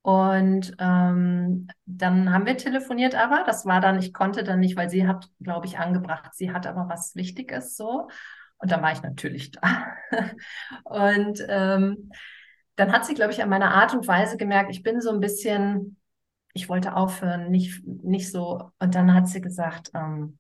[0.04, 4.90] Und ähm, dann haben wir telefoniert, aber das war dann, ich konnte dann nicht, weil
[4.90, 8.10] sie hat, glaube ich, angebracht, sie hat aber was Wichtiges so.
[8.58, 9.88] Und dann war ich natürlich da.
[10.84, 12.12] und ähm,
[12.76, 15.20] dann hat sie, glaube ich, an meiner Art und Weise gemerkt, ich bin so ein
[15.20, 15.98] bisschen
[16.54, 18.72] ich wollte aufhören, nicht, nicht so.
[18.80, 20.38] Und dann hat sie gesagt, ähm,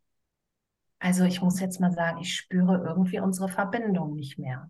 [0.99, 4.69] also ich muss jetzt mal sagen, ich spüre irgendwie unsere Verbindung nicht mehr.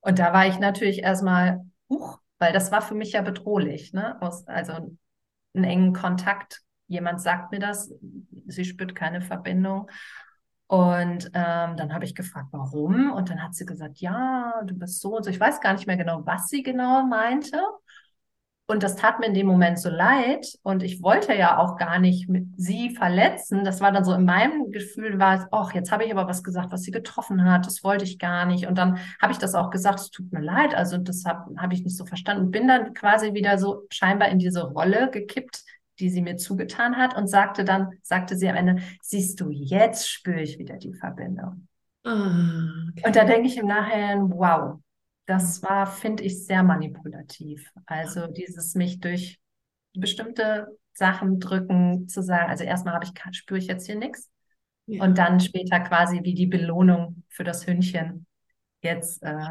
[0.00, 4.20] Und da war ich natürlich erstmal, huch, weil das war für mich ja bedrohlich, ne?
[4.22, 4.96] Aus, also
[5.54, 6.62] einen engen Kontakt.
[6.86, 7.92] Jemand sagt mir das,
[8.46, 9.90] sie spürt keine Verbindung.
[10.66, 13.12] Und ähm, dann habe ich gefragt, warum?
[13.12, 15.30] Und dann hat sie gesagt, ja, du bist so und so.
[15.30, 17.60] Ich weiß gar nicht mehr genau, was sie genau meinte.
[18.70, 20.46] Und das tat mir in dem Moment so leid.
[20.62, 23.64] Und ich wollte ja auch gar nicht mit sie verletzen.
[23.64, 26.44] Das war dann so in meinem Gefühl, war es, ach, jetzt habe ich aber was
[26.44, 27.66] gesagt, was sie getroffen hat.
[27.66, 28.66] Das wollte ich gar nicht.
[28.66, 30.74] Und dann habe ich das auch gesagt, es tut mir leid.
[30.74, 32.50] Also das habe hab ich nicht so verstanden.
[32.50, 35.64] Bin dann quasi wieder so scheinbar in diese Rolle gekippt,
[35.98, 40.10] die sie mir zugetan hat und sagte dann, sagte sie am Ende, siehst du, jetzt
[40.10, 41.68] spüre ich wieder die Verbindung.
[42.04, 43.02] Ah, okay.
[43.06, 44.78] Und da denke ich im Nachhinein, wow,
[45.28, 47.70] das war, finde ich, sehr manipulativ.
[47.84, 49.38] Also dieses mich durch
[49.92, 54.30] bestimmte Sachen drücken, zu sagen, also erstmal habe ich, spüre ich jetzt hier nichts.
[54.86, 55.04] Ja.
[55.04, 58.24] Und dann später quasi wie die Belohnung für das Hündchen.
[58.80, 59.50] Jetzt äh,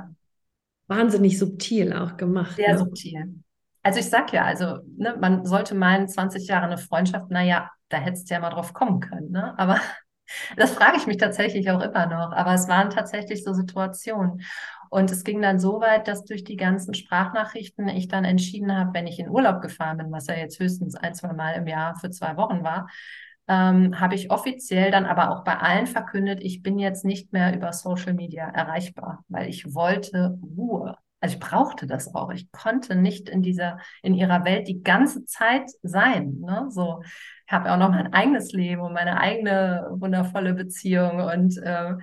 [0.87, 2.55] wahnsinnig subtil auch gemacht.
[2.55, 2.79] Sehr ne?
[2.79, 3.43] subtil.
[3.83, 7.97] Also ich sag ja, also ne, man sollte meinen, 20 Jahre eine Freundschaft, naja, da
[7.97, 9.29] hättest du ja mal drauf kommen können.
[9.29, 9.53] Ne?
[9.59, 9.79] Aber
[10.57, 12.31] das frage ich mich tatsächlich auch immer noch.
[12.31, 14.41] Aber es waren tatsächlich so Situationen.
[14.89, 18.93] Und es ging dann so weit, dass durch die ganzen Sprachnachrichten ich dann entschieden habe,
[18.93, 21.95] wenn ich in Urlaub gefahren bin, was ja jetzt höchstens ein, zwei Mal im Jahr
[21.95, 22.87] für zwei Wochen war,
[23.47, 27.55] ähm, habe ich offiziell dann aber auch bei allen verkündet, ich bin jetzt nicht mehr
[27.55, 30.95] über Social Media erreichbar, weil ich wollte Ruhe.
[31.19, 32.31] Also ich brauchte das auch.
[32.31, 36.39] Ich konnte nicht in dieser, in ihrer Welt die ganze Zeit sein.
[36.41, 36.67] Ne?
[36.69, 37.01] So,
[37.47, 41.93] ich habe auch noch mein eigenes Leben und meine eigene wundervolle Beziehung und äh,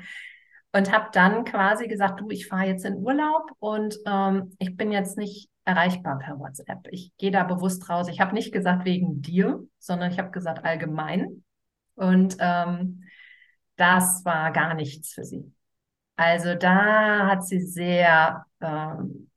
[0.74, 4.90] und habe dann quasi gesagt, du, ich fahre jetzt in Urlaub und ähm, ich bin
[4.90, 6.88] jetzt nicht erreichbar per WhatsApp.
[6.90, 8.08] Ich gehe da bewusst raus.
[8.08, 11.44] Ich habe nicht gesagt wegen dir, sondern ich habe gesagt allgemein.
[11.94, 13.04] Und ähm,
[13.76, 15.54] das war gar nichts für sie.
[16.16, 19.30] Also da hat sie sehr, ähm,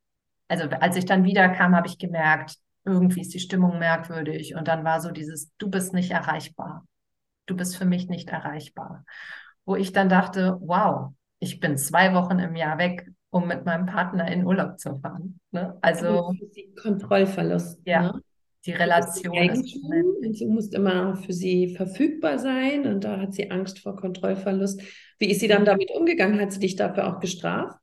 [0.48, 4.56] also als ich dann wieder kam, habe ich gemerkt, irgendwie ist die Stimmung merkwürdig.
[4.56, 6.84] Und dann war so dieses, du bist nicht erreichbar.
[7.46, 9.06] Du bist für mich nicht erreichbar.
[9.66, 13.86] Wo ich dann dachte, wow, ich bin zwei Wochen im Jahr weg, um mit meinem
[13.86, 15.40] Partner in Urlaub zu fahren.
[15.52, 15.78] Ne?
[15.82, 16.34] Also
[16.82, 17.80] Kontrollverlust.
[17.86, 18.14] Ja.
[18.14, 18.22] Ne?
[18.66, 23.50] Die Relation ist und du musst immer für sie verfügbar sein und da hat sie
[23.50, 24.82] Angst vor Kontrollverlust.
[25.20, 26.42] Wie ist sie dann damit umgegangen?
[26.42, 27.78] Hat sie dich dafür auch gestraft,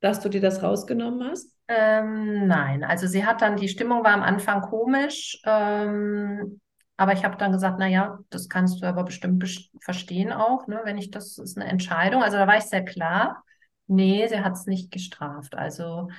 [0.00, 1.54] dass du dir das rausgenommen hast?
[1.68, 5.40] Ähm, nein, also sie hat dann, die Stimmung war am Anfang komisch.
[5.44, 6.58] Ähm,
[6.98, 10.80] aber ich habe dann gesagt, naja, das kannst du aber bestimmt best verstehen auch, ne,
[10.84, 12.22] wenn ich das ist eine Entscheidung.
[12.22, 13.44] Also da war ich sehr klar.
[13.86, 15.54] Nee, sie hat es nicht gestraft.
[15.56, 16.10] Also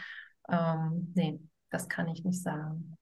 [0.50, 1.40] ähm, nee,
[1.70, 2.98] das kann ich nicht sagen.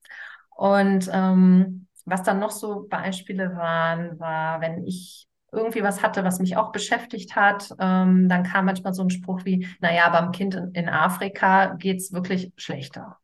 [0.49, 6.39] Und ähm, was dann noch so Beispiele waren, war, wenn ich irgendwie was hatte, was
[6.39, 10.55] mich auch beschäftigt hat, ähm, dann kam manchmal so ein Spruch wie, naja, beim Kind
[10.55, 13.17] in, in Afrika geht es wirklich schlechter.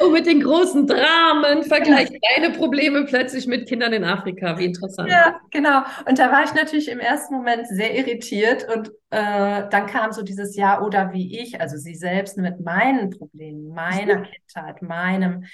[0.00, 4.58] Und mit den großen Dramen vergleicht deine Probleme plötzlich mit Kindern in Afrika.
[4.58, 5.10] Wie interessant.
[5.10, 5.82] Ja, genau.
[6.06, 8.66] Und da war ich natürlich im ersten Moment sehr irritiert.
[8.74, 13.10] Und äh, dann kam so dieses Ja oder wie ich, also sie selbst mit meinen
[13.10, 15.44] Problemen, meiner Kindheit, meinem,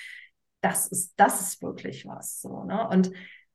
[0.60, 2.40] das ist, das ist wirklich was.
[2.40, 2.88] So, ne?
[2.88, 3.10] Und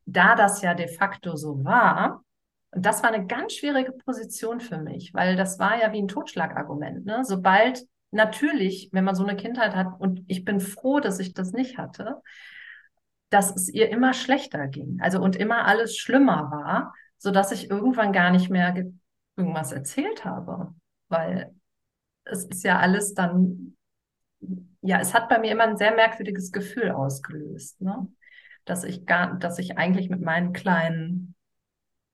[0.06, 2.24] da das ja de facto so war,
[2.72, 6.08] und das war eine ganz schwierige Position für mich, weil das war ja wie ein
[6.08, 7.06] Totschlagargument.
[7.06, 7.24] Ne?
[7.24, 11.52] Sobald natürlich, wenn man so eine Kindheit hat, und ich bin froh, dass ich das
[11.52, 12.22] nicht hatte,
[13.30, 15.00] dass es ihr immer schlechter ging.
[15.02, 18.76] Also und immer alles schlimmer war, sodass ich irgendwann gar nicht mehr
[19.36, 20.74] irgendwas erzählt habe.
[21.10, 21.54] Weil
[22.24, 23.76] es ist ja alles dann,
[24.82, 28.08] ja, es hat bei mir immer ein sehr merkwürdiges Gefühl ausgelöst, ne?
[28.66, 31.36] Dass ich gar, dass ich eigentlich mit meinen kleinen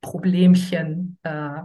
[0.01, 1.61] Problemchen äh,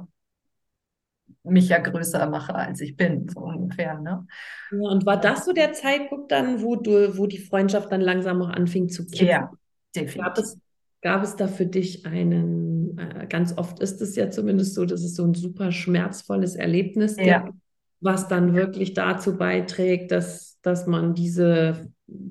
[1.44, 3.98] mich ja größer mache, als ich bin, so ungefähr.
[4.00, 4.26] Ne?
[4.70, 8.42] Ja, und war das so der Zeitpunkt dann, wo du, wo die Freundschaft dann langsam
[8.42, 9.28] auch anfing zu kippen?
[9.28, 9.50] Ja,
[9.94, 10.22] definitiv.
[10.22, 10.58] Gab es,
[11.02, 15.02] gab es da für dich einen, äh, ganz oft ist es ja zumindest so, dass
[15.02, 17.40] es so ein super schmerzvolles Erlebnis ja.
[17.40, 17.58] gibt,
[18.00, 21.90] was dann wirklich dazu beiträgt, dass, dass man diese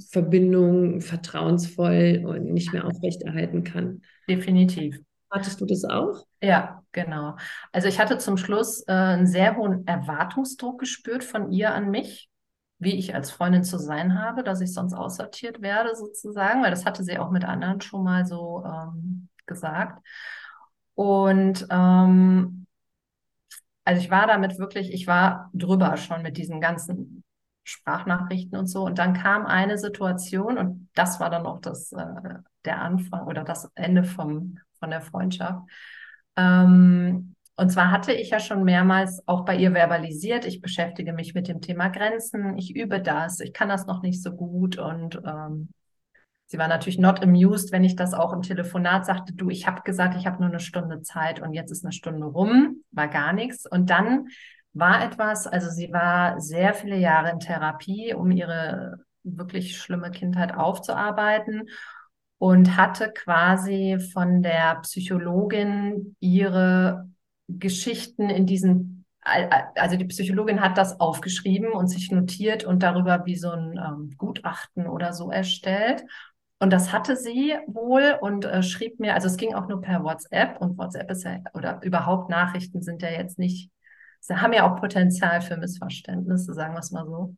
[0.10, 4.02] Verbindung vertrauensvoll und nicht mehr aufrechterhalten kann.
[4.28, 5.00] Definitiv.
[5.32, 6.26] Hattest du das auch?
[6.42, 7.36] Ja, genau.
[7.72, 12.30] Also ich hatte zum Schluss äh, einen sehr hohen Erwartungsdruck gespürt von ihr an mich,
[12.80, 16.86] wie ich als Freundin zu sein habe, dass ich sonst aussortiert werde sozusagen, weil das
[16.86, 20.02] hatte sie auch mit anderen schon mal so ähm, gesagt.
[20.96, 22.66] Und ähm,
[23.84, 27.24] also ich war damit wirklich, ich war drüber schon mit diesen ganzen
[27.64, 28.84] Sprachnachrichten und so.
[28.86, 32.06] Und dann kam eine Situation und das war dann auch das, äh,
[32.66, 35.62] der Anfang oder das Ende vom, von der Freundschaft.
[36.36, 41.34] Ähm, und zwar hatte ich ja schon mehrmals auch bei ihr verbalisiert, ich beschäftige mich
[41.34, 44.78] mit dem Thema Grenzen, ich übe das, ich kann das noch nicht so gut.
[44.78, 45.70] Und ähm,
[46.52, 49.84] Sie war natürlich not amused, wenn ich das auch im Telefonat sagte, du, ich habe
[49.84, 53.34] gesagt, ich habe nur eine Stunde Zeit und jetzt ist eine Stunde rum, war gar
[53.34, 53.68] nichts.
[53.68, 54.30] Und dann
[54.74, 60.56] war etwas, also sie war sehr viele Jahre in Therapie, um ihre wirklich schlimme Kindheit
[60.56, 61.70] aufzuarbeiten
[62.40, 67.10] und hatte quasi von der Psychologin ihre
[67.50, 73.36] Geschichten in diesen, also die Psychologin hat das aufgeschrieben und sich notiert und darüber wie
[73.36, 76.04] so ein ähm, Gutachten oder so erstellt.
[76.60, 80.04] Und das hatte sie wohl und äh, schrieb mir, also es ging auch nur per
[80.04, 83.70] WhatsApp und WhatsApp ist ja, oder überhaupt Nachrichten sind ja jetzt nicht,
[84.22, 87.36] sie haben ja auch Potenzial für Missverständnisse, sagen wir es mal so.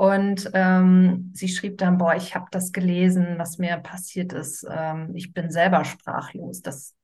[0.00, 4.66] Und ähm, sie schrieb dann, boah, ich habe das gelesen, was mir passiert ist.
[4.66, 6.62] Ähm, ich bin selber sprachlos.
[6.62, 6.96] Das,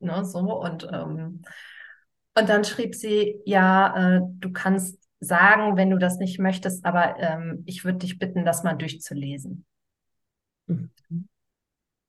[0.00, 0.60] ne, so.
[0.60, 1.42] Und, ähm,
[2.34, 7.20] und dann schrieb sie, ja, äh, du kannst sagen, wenn du das nicht möchtest, aber
[7.20, 9.64] ähm, ich würde dich bitten, das mal durchzulesen.
[10.66, 10.90] Mhm.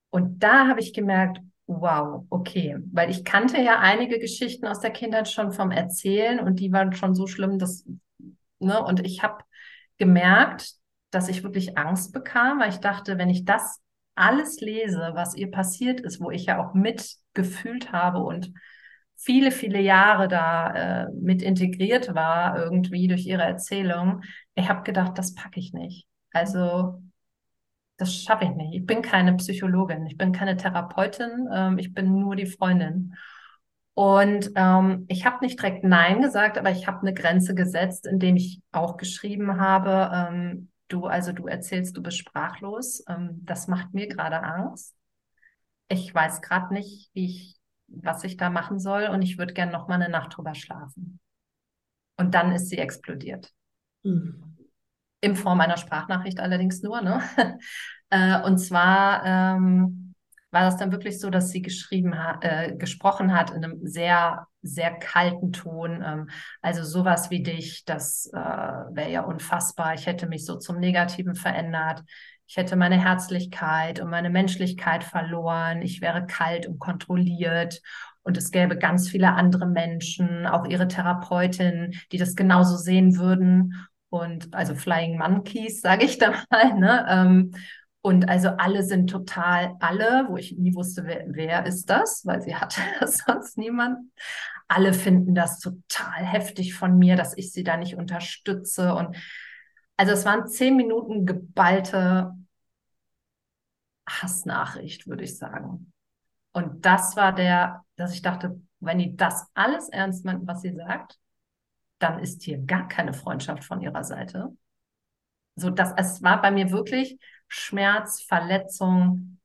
[0.09, 4.89] Und da habe ich gemerkt, wow, okay, weil ich kannte ja einige Geschichten aus der
[4.89, 7.85] Kindheit schon vom Erzählen und die waren schon so schlimm, dass,
[8.57, 9.43] ne, und ich habe
[10.01, 10.73] gemerkt,
[11.11, 13.79] dass ich wirklich Angst bekam, weil ich dachte, wenn ich das
[14.15, 18.51] alles lese, was ihr passiert ist, wo ich ja auch mitgefühlt habe und
[19.15, 24.23] viele, viele Jahre da äh, mit integriert war, irgendwie durch ihre Erzählung,
[24.55, 26.07] ich habe gedacht, das packe ich nicht.
[26.33, 26.99] Also
[27.97, 28.73] das schaffe ich nicht.
[28.73, 33.13] Ich bin keine Psychologin, ich bin keine Therapeutin, ähm, ich bin nur die Freundin.
[33.93, 38.37] Und ähm, ich habe nicht direkt Nein gesagt, aber ich habe eine Grenze gesetzt, indem
[38.37, 43.03] ich auch geschrieben habe, ähm, du, also du erzählst, du bist sprachlos.
[43.07, 44.95] Ähm, das macht mir gerade Angst.
[45.89, 49.73] Ich weiß gerade nicht, wie ich, was ich da machen soll und ich würde gerne
[49.73, 51.19] noch mal eine Nacht drüber schlafen.
[52.17, 53.51] Und dann ist sie explodiert.
[54.03, 54.51] Mhm
[55.21, 57.01] in Form einer Sprachnachricht allerdings nur.
[57.01, 57.21] Ne?
[58.09, 60.00] äh, und zwar ähm,
[60.51, 64.47] war das dann wirklich so, dass sie geschrieben hat, äh, gesprochen hat in einem sehr,
[64.61, 66.03] sehr kalten Ton.
[66.05, 66.29] Ähm,
[66.61, 69.93] also sowas wie dich, das äh, wäre ja unfassbar.
[69.93, 72.03] Ich hätte mich so zum Negativen verändert.
[72.47, 75.81] Ich hätte meine Herzlichkeit und meine Menschlichkeit verloren.
[75.81, 77.81] Ich wäre kalt und kontrolliert.
[78.23, 83.87] Und es gäbe ganz viele andere Menschen, auch ihre Therapeutin, die das genauso sehen würden
[84.09, 86.73] und also Flying Monkeys, sage ich da mal.
[86.77, 87.05] Ne?
[87.09, 87.51] Ähm,
[88.01, 92.41] und also alle sind total alle, wo ich nie wusste, wer, wer ist das, weil
[92.41, 94.11] sie hatte sonst niemand.
[94.67, 98.95] Alle finden das total heftig von mir, dass ich sie da nicht unterstütze.
[98.95, 99.15] Und
[99.97, 102.31] also es waren zehn Minuten geballte
[104.09, 105.93] Hassnachricht, würde ich sagen.
[106.53, 110.73] Und das war der, dass ich dachte, wenn die das alles ernst meint, was sie
[110.73, 111.19] sagt,
[111.99, 114.49] dann ist hier gar keine Freundschaft von ihrer Seite.
[115.55, 117.19] So dass es war bei mir wirklich
[117.53, 119.37] Schmerz, Verletzung,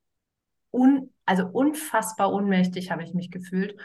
[0.70, 3.80] un, also unfassbar ohnmächtig habe ich mich gefühlt.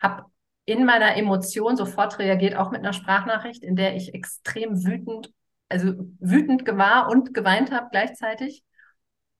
[0.00, 0.24] Habe
[0.64, 5.30] in meiner Emotion sofort reagiert, auch mit einer Sprachnachricht, in der ich extrem wütend,
[5.68, 8.64] also wütend war und geweint habe gleichzeitig.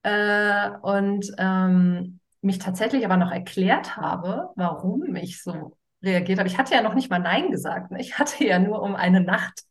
[0.02, 6.48] Äh, und ähm, mich tatsächlich aber noch erklärt habe, warum ich so reagiert habe.
[6.48, 7.90] Ich hatte ja noch nicht mal Nein gesagt.
[7.90, 8.00] Ne?
[8.00, 9.62] Ich hatte ja nur um eine Nacht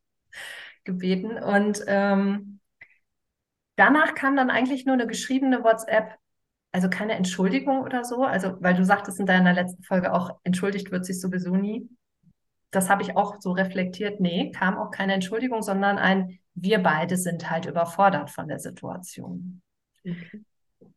[0.86, 1.38] gebeten.
[1.38, 2.59] Und ähm,
[3.80, 6.18] danach kam dann eigentlich nur eine geschriebene WhatsApp,
[6.72, 8.24] also keine Entschuldigung oder so.
[8.24, 11.90] Also, weil du sagtest in deiner letzten Folge auch, entschuldigt wird sich sowieso nie.
[12.72, 14.20] Das habe ich auch so reflektiert.
[14.20, 19.62] Nee, kam auch keine Entschuldigung, sondern ein, wir beide sind halt überfordert von der Situation.
[20.06, 20.44] Okay.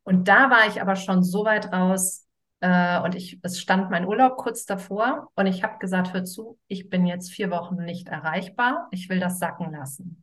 [0.03, 2.27] Und da war ich aber schon so weit raus,
[2.63, 6.59] äh, und ich, es stand mein Urlaub kurz davor und ich habe gesagt, hör zu,
[6.69, 8.87] ich bin jetzt vier Wochen nicht erreichbar.
[8.93, 10.22] Ich will das sacken lassen.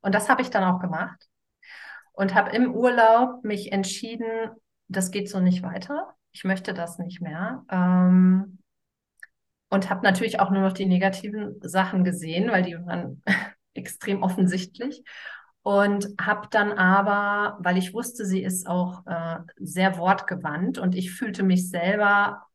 [0.00, 1.28] Und das habe ich dann auch gemacht
[2.12, 4.50] und habe im Urlaub mich entschieden,
[4.88, 6.14] das geht so nicht weiter.
[6.32, 7.64] Ich möchte das nicht mehr.
[7.70, 8.58] Ähm,
[9.68, 13.22] und habe natürlich auch nur noch die negativen Sachen gesehen, weil die waren
[13.74, 15.02] extrem offensichtlich.
[15.62, 21.12] Und habe dann aber, weil ich wusste, sie ist auch äh, sehr wortgewandt und ich
[21.12, 22.46] fühlte mich selber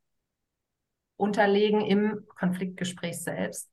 [1.16, 3.72] unterlegen im Konfliktgespräch selbst,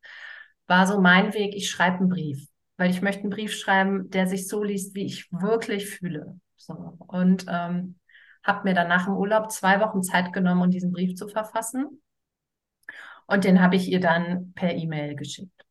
[0.66, 2.46] war so mein Weg, ich schreibe einen Brief,
[2.82, 6.40] weil ich möchte einen Brief schreiben, der sich so liest, wie ich wirklich fühle.
[6.56, 6.96] So.
[7.06, 7.94] Und ähm,
[8.42, 12.02] habe mir dann nach dem Urlaub zwei Wochen Zeit genommen, um diesen Brief zu verfassen.
[13.28, 15.64] Und den habe ich ihr dann per E-Mail geschickt.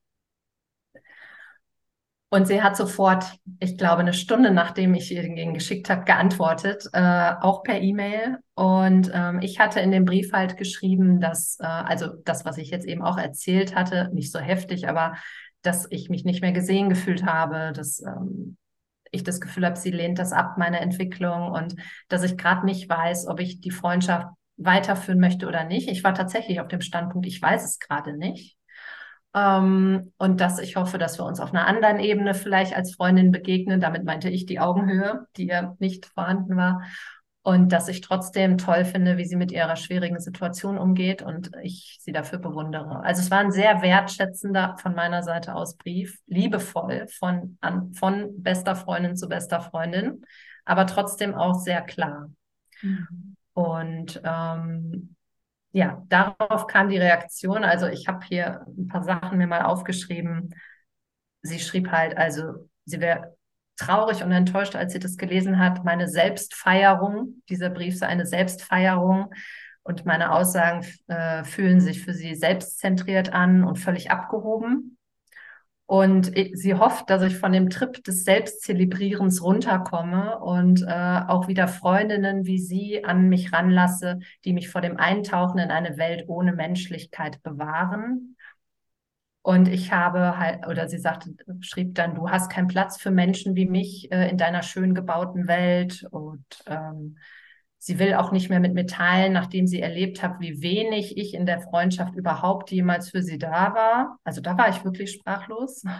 [2.30, 3.26] Und sie hat sofort,
[3.60, 8.38] ich glaube, eine Stunde nachdem ich ihr den geschickt habe, geantwortet, äh, auch per E-Mail.
[8.54, 12.70] Und ähm, ich hatte in dem Brief halt geschrieben, dass, äh, also das, was ich
[12.70, 15.16] jetzt eben auch erzählt hatte, nicht so heftig, aber
[15.62, 18.58] dass ich mich nicht mehr gesehen gefühlt habe, dass ähm,
[19.12, 21.76] ich das Gefühl habe, sie lehnt das ab, meine Entwicklung und
[22.08, 25.90] dass ich gerade nicht weiß, ob ich die Freundschaft weiterführen möchte oder nicht.
[25.90, 28.58] Ich war tatsächlich auf dem Standpunkt, ich weiß es gerade nicht.
[29.34, 33.32] Ähm, und dass ich hoffe, dass wir uns auf einer anderen Ebene vielleicht als Freundin
[33.32, 33.80] begegnen.
[33.80, 36.82] Damit meinte ich die Augenhöhe, die ja nicht vorhanden war.
[37.44, 41.98] Und dass ich trotzdem toll finde, wie sie mit ihrer schwierigen Situation umgeht und ich
[42.00, 43.04] sie dafür bewundere.
[43.04, 48.44] Also es war ein sehr wertschätzender von meiner Seite aus Brief, liebevoll von, an, von
[48.44, 50.24] bester Freundin zu bester Freundin,
[50.66, 52.30] aber trotzdem auch sehr klar.
[52.84, 53.36] Mhm.
[53.54, 55.16] Und ähm,
[55.72, 57.64] ja, darauf kam die Reaktion.
[57.64, 60.54] Also ich habe hier ein paar Sachen mir mal aufgeschrieben.
[61.42, 63.36] Sie schrieb halt, also sie wäre
[63.82, 65.84] traurig und enttäuscht, als sie das gelesen hat.
[65.84, 69.34] Meine Selbstfeierung, dieser Brief sei eine Selbstfeierung
[69.84, 74.98] und meine Aussagen äh, fühlen sich für sie selbstzentriert an und völlig abgehoben.
[75.92, 81.68] Und sie hofft, dass ich von dem Trip des Selbstzelebrierens runterkomme und äh, auch wieder
[81.68, 86.54] Freundinnen wie sie an mich ranlasse, die mich vor dem Eintauchen in eine Welt ohne
[86.54, 88.38] Menschlichkeit bewahren.
[89.44, 91.32] Und ich habe halt, oder sie sagte,
[91.62, 95.48] schrieb dann, du hast keinen Platz für Menschen wie mich äh, in deiner schön gebauten
[95.48, 96.06] Welt.
[96.12, 97.18] Und ähm,
[97.84, 101.34] Sie will auch nicht mehr mit mir teilen, nachdem sie erlebt hat, wie wenig ich
[101.34, 104.20] in der Freundschaft überhaupt jemals für sie da war.
[104.24, 105.84] Also da war ich wirklich sprachlos.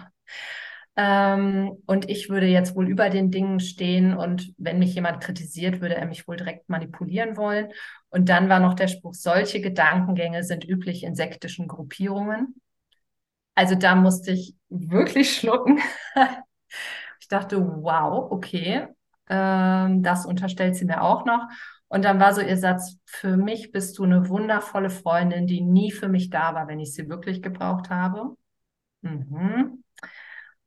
[0.94, 5.80] Ähm, und ich würde jetzt wohl über den Dingen stehen und wenn mich jemand kritisiert,
[5.80, 7.68] würde er mich wohl direkt manipulieren wollen.
[8.10, 12.60] Und dann war noch der Spruch, solche Gedankengänge sind üblich in sektischen Gruppierungen.
[13.54, 15.80] Also da musste ich wirklich schlucken.
[17.20, 18.88] ich dachte, wow, okay,
[19.28, 21.48] ähm, das unterstellt sie mir auch noch.
[21.88, 25.92] Und dann war so ihr Satz, für mich bist du eine wundervolle Freundin, die nie
[25.92, 28.34] für mich da war, wenn ich sie wirklich gebraucht habe.
[29.02, 29.84] Mhm.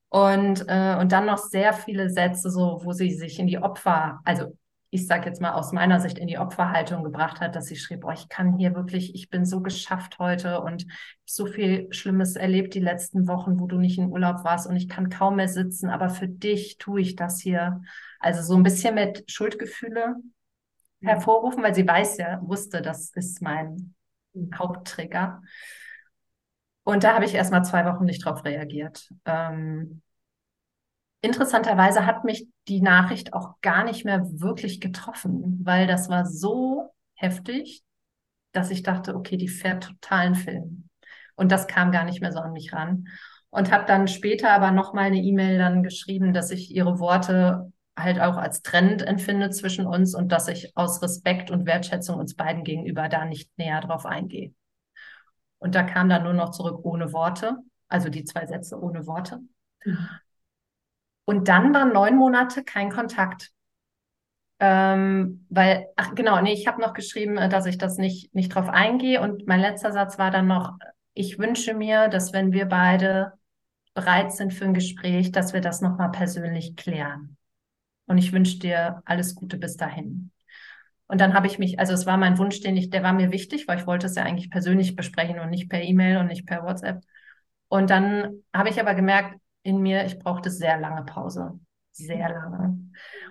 [0.10, 4.20] Und, äh, und dann noch sehr viele Sätze, so, wo sie sich in die Opfer,
[4.24, 4.56] also
[4.96, 8.04] ich sage jetzt mal aus meiner Sicht in die Opferhaltung gebracht hat, dass sie schrieb,
[8.04, 10.86] oh, ich kann hier wirklich, ich bin so geschafft heute und
[11.24, 14.90] so viel Schlimmes erlebt die letzten Wochen, wo du nicht in Urlaub warst und ich
[14.90, 17.82] kann kaum mehr sitzen, aber für dich tue ich das hier.
[18.20, 20.16] Also so ein bisschen mit Schuldgefühle
[21.06, 21.08] Mhm.
[21.08, 23.96] hervorrufen, weil sie weiß ja, wusste, das ist mein
[24.34, 24.52] mhm.
[24.58, 25.42] Haupttrigger.
[26.84, 29.10] Und da habe ich erst mal zwei Wochen nicht drauf reagiert.
[29.26, 30.02] Ähm,
[31.26, 36.94] interessanterweise hat mich die Nachricht auch gar nicht mehr wirklich getroffen, weil das war so
[37.16, 37.84] heftig,
[38.52, 40.90] dass ich dachte, okay, die fährt totalen Film.
[41.36, 43.08] Und das kam gar nicht mehr so an mich ran.
[43.50, 48.20] Und habe dann später aber nochmal eine E-Mail dann geschrieben, dass ich ihre Worte halt
[48.20, 52.64] auch als Trend empfinde zwischen uns und dass ich aus Respekt und Wertschätzung uns beiden
[52.64, 54.54] gegenüber da nicht näher drauf eingehe.
[55.60, 57.58] Und da kam dann nur noch zurück ohne Worte,
[57.88, 59.40] also die zwei Sätze ohne Worte.
[61.26, 63.52] Und dann waren neun Monate kein Kontakt.
[64.60, 68.54] Ähm, weil, ach genau, nee, ich habe noch geschrieben, äh, dass ich das nicht, nicht
[68.54, 69.22] drauf eingehe.
[69.22, 70.78] Und mein letzter Satz war dann noch,
[71.14, 73.34] ich wünsche mir, dass wenn wir beide
[73.94, 77.38] bereit sind für ein Gespräch, dass wir das nochmal persönlich klären.
[78.06, 80.32] Und ich wünsche dir alles Gute bis dahin.
[81.08, 83.32] Und dann habe ich mich, also es war mein Wunsch, den ich, der war mir
[83.32, 86.46] wichtig, weil ich wollte es ja eigentlich persönlich besprechen und nicht per E-Mail und nicht
[86.46, 87.02] per WhatsApp.
[87.68, 91.60] Und dann habe ich aber gemerkt in mir, ich brauchte sehr lange Pause.
[91.92, 92.78] Sehr lange.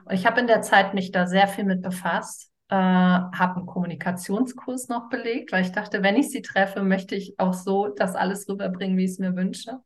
[0.04, 3.66] Und ich habe in der Zeit mich da sehr viel mit befasst, äh, habe einen
[3.66, 8.16] Kommunikationskurs noch belegt, weil ich dachte, wenn ich sie treffe, möchte ich auch so das
[8.16, 9.78] alles rüberbringen, wie ich es mir wünsche.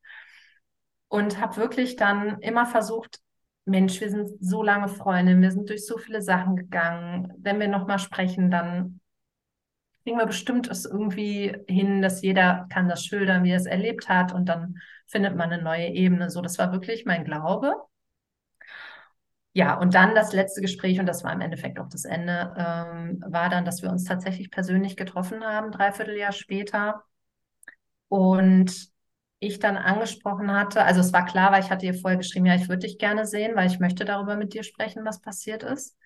[1.09, 3.21] Und habe wirklich dann immer versucht,
[3.67, 7.31] Mensch, wir sind so lange Freunde, wir sind durch so viele Sachen gegangen.
[7.37, 9.01] Wenn wir nochmal sprechen, dann
[10.03, 14.09] kriegen wir bestimmt es irgendwie hin, dass jeder kann das schildern, wie er es erlebt
[14.09, 14.79] hat und dann
[15.09, 16.31] findet man eine neue Ebene.
[16.31, 17.75] So, das war wirklich mein Glaube.
[19.53, 23.23] Ja, und dann das letzte Gespräch, und das war im Endeffekt auch das Ende, ähm,
[23.27, 27.03] war dann, dass wir uns tatsächlich persönlich getroffen haben, dreiviertel Jahr später.
[28.09, 28.89] Und
[29.41, 32.55] ich dann angesprochen hatte, also es war klar, weil ich hatte ihr vorher geschrieben, ja,
[32.57, 35.97] ich würde dich gerne sehen, weil ich möchte darüber mit dir sprechen, was passiert ist.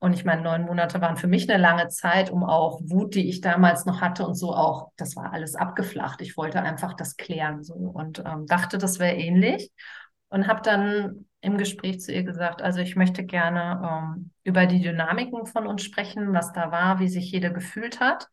[0.00, 3.28] Und ich meine, neun Monate waren für mich eine lange Zeit, um auch Wut, die
[3.28, 6.20] ich damals noch hatte und so auch, das war alles abgeflacht.
[6.22, 9.70] Ich wollte einfach das klären so und ähm, dachte, das wäre ähnlich
[10.30, 13.80] und habe dann im Gespräch zu ihr gesagt, also ich möchte gerne
[14.16, 18.26] ähm, über die Dynamiken von uns sprechen, was da war, wie sich jeder gefühlt hat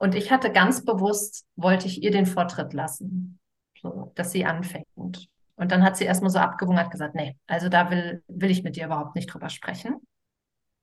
[0.00, 3.38] und ich hatte ganz bewusst, wollte ich ihr den Vortritt lassen,
[3.82, 4.86] so, dass sie anfängt.
[4.94, 8.62] Und dann hat sie erstmal so abgewogen, hat gesagt, nee, also da will, will ich
[8.62, 9.96] mit dir überhaupt nicht drüber sprechen.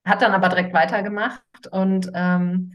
[0.07, 2.73] Hat dann aber direkt weitergemacht und ähm,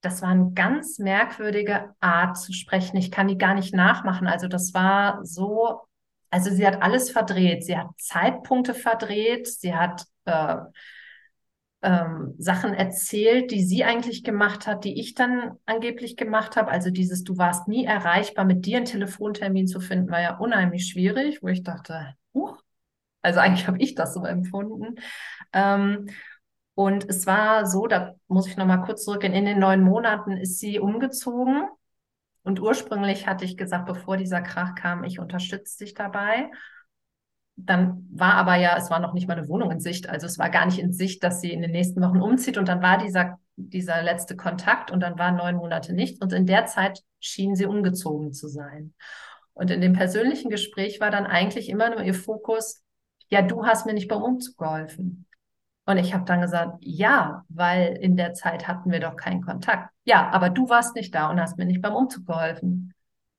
[0.00, 2.96] das war eine ganz merkwürdige Art zu sprechen.
[2.96, 4.26] Ich kann die gar nicht nachmachen.
[4.26, 5.86] Also das war so
[6.30, 7.64] also sie hat alles verdreht.
[7.64, 9.46] Sie hat Zeitpunkte verdreht.
[9.46, 10.56] Sie hat äh,
[11.82, 16.70] ähm, Sachen erzählt, die sie eigentlich gemacht hat, die ich dann angeblich gemacht habe.
[16.70, 20.88] Also dieses, du warst nie erreichbar, mit dir einen Telefontermin zu finden, war ja unheimlich
[20.88, 22.62] schwierig, wo ich dachte, huch,
[23.22, 24.96] also eigentlich habe ich das so empfunden.
[25.52, 26.08] Ähm,
[26.76, 30.60] und es war so, da muss ich nochmal kurz zurückgehen, in den neun Monaten ist
[30.60, 31.68] sie umgezogen.
[32.44, 36.48] Und ursprünglich hatte ich gesagt, bevor dieser Krach kam, ich unterstütze dich dabei
[37.56, 40.08] dann war aber ja, es war noch nicht mal eine Wohnung in Sicht.
[40.08, 42.58] Also es war gar nicht in Sicht, dass sie in den nächsten Wochen umzieht.
[42.58, 46.22] Und dann war dieser, dieser letzte Kontakt und dann waren neun Monate nicht.
[46.22, 48.92] Und in der Zeit schien sie umgezogen zu sein.
[49.54, 52.82] Und in dem persönlichen Gespräch war dann eigentlich immer nur ihr Fokus,
[53.28, 55.25] ja, du hast mir nicht beim Umzug geholfen.
[55.86, 59.90] Und ich habe dann gesagt, ja, weil in der Zeit hatten wir doch keinen Kontakt.
[60.04, 62.92] Ja, aber du warst nicht da und hast mir nicht beim Umzug geholfen.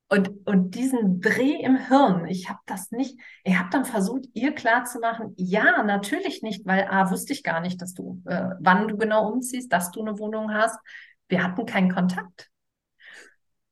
[0.09, 4.55] Und, und diesen Dreh im Hirn, ich habe das nicht, ich habe dann versucht, ihr
[4.55, 8.97] klarzumachen, ja, natürlich nicht, weil A, wusste ich gar nicht, dass du, äh, wann du
[8.97, 10.79] genau umziehst, dass du eine Wohnung hast.
[11.27, 12.49] Wir hatten keinen Kontakt.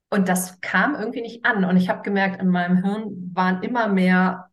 [0.10, 1.64] Und das kam irgendwie nicht an.
[1.64, 4.52] Und ich habe gemerkt, in meinem Hirn waren immer mehr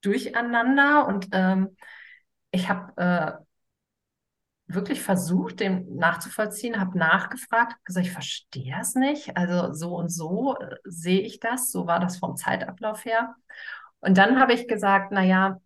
[0.00, 1.76] Durcheinander und ähm,
[2.50, 3.32] ich habe äh,
[4.74, 9.36] wirklich versucht, dem nachzuvollziehen, habe nachgefragt, gesagt, ich verstehe es nicht.
[9.36, 11.72] Also so und so äh, sehe ich das.
[11.72, 13.34] So war das vom Zeitablauf her.
[14.00, 15.60] Und dann habe ich gesagt, na ja,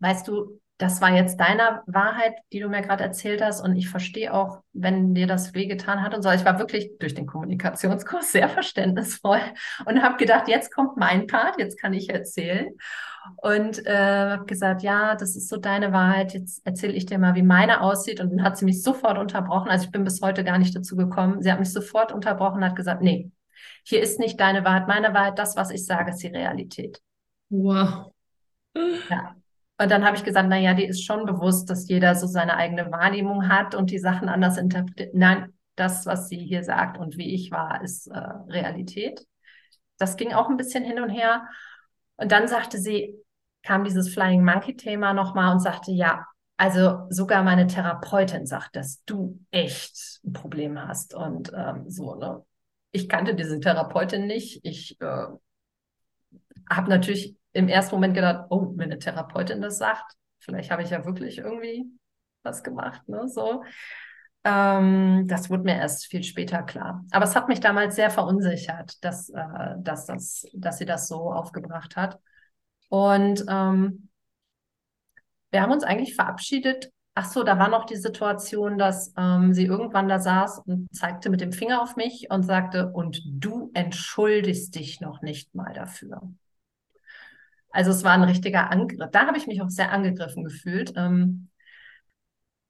[0.00, 3.60] weißt du, das war jetzt deine Wahrheit, die du mir gerade erzählt hast.
[3.60, 6.30] Und ich verstehe auch, wenn dir das wehgetan hat und so.
[6.30, 9.40] Ich war wirklich durch den Kommunikationskurs sehr verständnisvoll
[9.86, 12.72] und habe gedacht, jetzt kommt mein Part, jetzt kann ich erzählen.
[13.36, 16.34] Und äh, habe gesagt, ja, das ist so deine Wahrheit.
[16.34, 18.20] Jetzt erzähle ich dir mal, wie meine aussieht.
[18.20, 19.70] Und dann hat sie mich sofort unterbrochen.
[19.70, 21.42] Also ich bin bis heute gar nicht dazu gekommen.
[21.42, 23.30] Sie hat mich sofort unterbrochen und hat gesagt, nee,
[23.84, 25.38] hier ist nicht deine Wahrheit, meine Wahrheit.
[25.38, 27.00] Das, was ich sage, ist die Realität.
[27.50, 28.12] Wow.
[29.08, 29.36] Ja.
[29.82, 32.56] Und dann habe ich gesagt, na ja, die ist schon bewusst, dass jeder so seine
[32.56, 35.12] eigene Wahrnehmung hat und die Sachen anders interpretiert.
[35.12, 39.26] Nein, das, was sie hier sagt und wie ich war, ist äh, Realität.
[39.98, 41.48] Das ging auch ein bisschen hin und her.
[42.16, 43.16] Und dann sagte sie,
[43.64, 46.26] kam dieses Flying Monkey Thema nochmal und sagte, ja,
[46.56, 51.12] also sogar meine Therapeutin sagt, dass du echt ein Problem hast.
[51.12, 52.44] Und ähm, so, ne?
[52.92, 54.60] Ich kannte diese Therapeutin nicht.
[54.62, 55.26] Ich äh,
[56.70, 60.90] habe natürlich im ersten Moment gedacht, oh, wenn eine Therapeutin das sagt, vielleicht habe ich
[60.90, 61.86] ja wirklich irgendwie
[62.42, 63.28] was gemacht, ne?
[63.28, 63.62] So.
[64.44, 67.04] Ähm, das wurde mir erst viel später klar.
[67.12, 71.32] Aber es hat mich damals sehr verunsichert, dass, äh, dass, das, dass sie das so
[71.32, 72.18] aufgebracht hat.
[72.88, 74.08] Und ähm,
[75.50, 76.90] wir haben uns eigentlich verabschiedet.
[77.14, 81.28] Ach so, da war noch die Situation, dass ähm, sie irgendwann da saß und zeigte
[81.30, 86.22] mit dem Finger auf mich und sagte, und du entschuldigst dich noch nicht mal dafür.
[87.72, 89.10] Also es war ein richtiger Angriff.
[89.10, 90.92] Da habe ich mich auch sehr angegriffen gefühlt.
[90.96, 91.48] Ähm,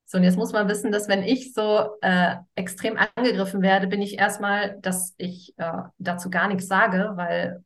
[0.06, 4.02] so, und jetzt muss man wissen, dass wenn ich so äh, extrem angegriffen werde, bin
[4.02, 7.64] ich erstmal, dass ich äh, dazu gar nichts sage, weil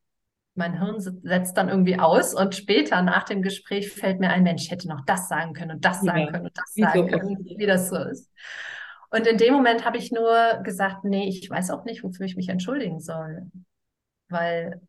[0.54, 4.62] mein Hirn setzt dann irgendwie aus und später nach dem Gespräch fällt mir ein, Mensch,
[4.62, 7.18] ich hätte noch das sagen können und das sagen ja, können und das sagen so
[7.18, 8.30] können, wie das so ist.
[9.10, 12.36] Und in dem Moment habe ich nur gesagt, nee, ich weiß auch nicht, wofür ich
[12.36, 13.50] mich entschuldigen soll.
[14.28, 14.80] Weil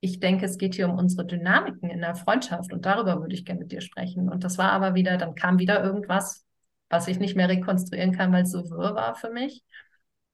[0.00, 3.44] ich denke, es geht hier um unsere Dynamiken in der Freundschaft und darüber würde ich
[3.44, 4.28] gerne mit dir sprechen.
[4.28, 6.46] Und das war aber wieder, dann kam wieder irgendwas,
[6.88, 9.64] was ich nicht mehr rekonstruieren kann, weil es so wirr war für mich.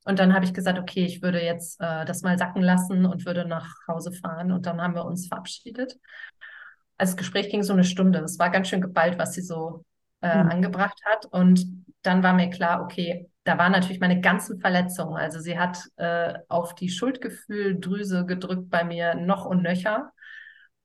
[0.05, 3.25] Und dann habe ich gesagt, okay, ich würde jetzt äh, das mal sacken lassen und
[3.25, 4.53] würde nach Hause fahren.
[4.53, 5.99] Und dann haben wir uns verabschiedet.
[6.99, 8.19] Also das Gespräch ging so eine Stunde.
[8.21, 9.85] Es war ganz schön geballt, was sie so
[10.25, 10.51] äh, mhm.
[10.51, 11.27] angebracht hat.
[11.27, 11.66] Und
[12.03, 15.16] dann war mir klar, okay, da waren natürlich meine ganzen Verletzungen.
[15.16, 20.11] Also sie hat äh, auf die Schuldgefühldrüse gedrückt bei mir noch und nöcher.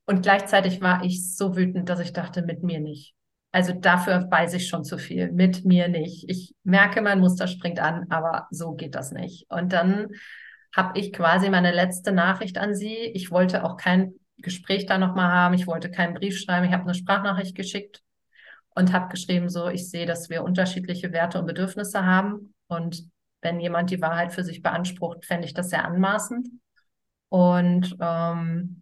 [0.05, 3.15] Und gleichzeitig war ich so wütend, dass ich dachte, mit mir nicht.
[3.51, 6.29] Also dafür weiß ich schon zu viel, mit mir nicht.
[6.29, 9.49] Ich merke, mein Muster springt an, aber so geht das nicht.
[9.49, 10.09] Und dann
[10.75, 12.95] habe ich quasi meine letzte Nachricht an sie.
[13.13, 15.53] Ich wollte auch kein Gespräch da nochmal haben.
[15.53, 16.65] Ich wollte keinen Brief schreiben.
[16.65, 18.03] Ich habe eine Sprachnachricht geschickt
[18.79, 22.53] und habe geschrieben, so, ich sehe, dass wir unterschiedliche Werte und Bedürfnisse haben.
[22.67, 23.03] Und
[23.41, 26.47] wenn jemand die Wahrheit für sich beansprucht, fände ich das sehr anmaßend.
[27.27, 28.81] Und, ähm,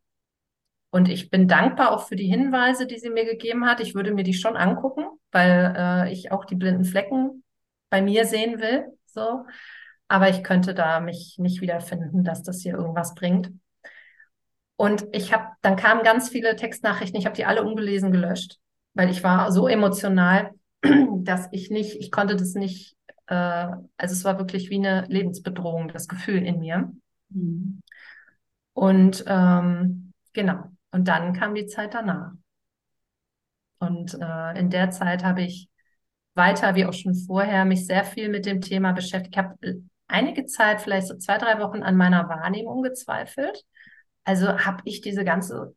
[0.92, 3.80] und ich bin dankbar auch für die Hinweise, die sie mir gegeben hat.
[3.80, 7.44] Ich würde mir die schon angucken, weil äh, ich auch die blinden Flecken
[7.90, 8.86] bei mir sehen will.
[9.08, 9.46] So.
[10.08, 13.52] Aber ich könnte da mich nicht wiederfinden, dass das hier irgendwas bringt.
[14.76, 18.60] Und ich habe, dann kamen ganz viele Textnachrichten, ich habe die alle ungelesen gelöscht
[18.98, 24.24] weil ich war so emotional, dass ich nicht, ich konnte das nicht, äh, also es
[24.24, 26.92] war wirklich wie eine Lebensbedrohung, das Gefühl in mir.
[27.30, 27.82] Mhm.
[28.74, 30.64] Und ähm, genau.
[30.92, 32.32] Und dann kam die Zeit danach.
[33.80, 35.70] Und äh, in der Zeit habe ich
[36.34, 39.36] weiter, wie auch schon vorher, mich sehr viel mit dem Thema beschäftigt.
[39.36, 39.76] Ich habe äh,
[40.08, 43.64] einige Zeit, vielleicht so zwei, drei Wochen an meiner Wahrnehmung gezweifelt.
[44.24, 45.76] Also habe ich diese ganze,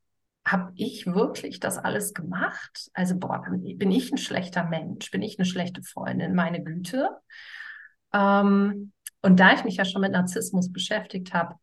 [0.50, 2.90] habe ich wirklich das alles gemacht?
[2.92, 5.10] Also boah, bin ich ein schlechter Mensch?
[5.10, 6.34] Bin ich eine schlechte Freundin?
[6.34, 7.10] Meine Güte.
[8.12, 8.92] Ähm,
[9.22, 11.54] und da ich mich ja schon mit Narzissmus beschäftigt habe,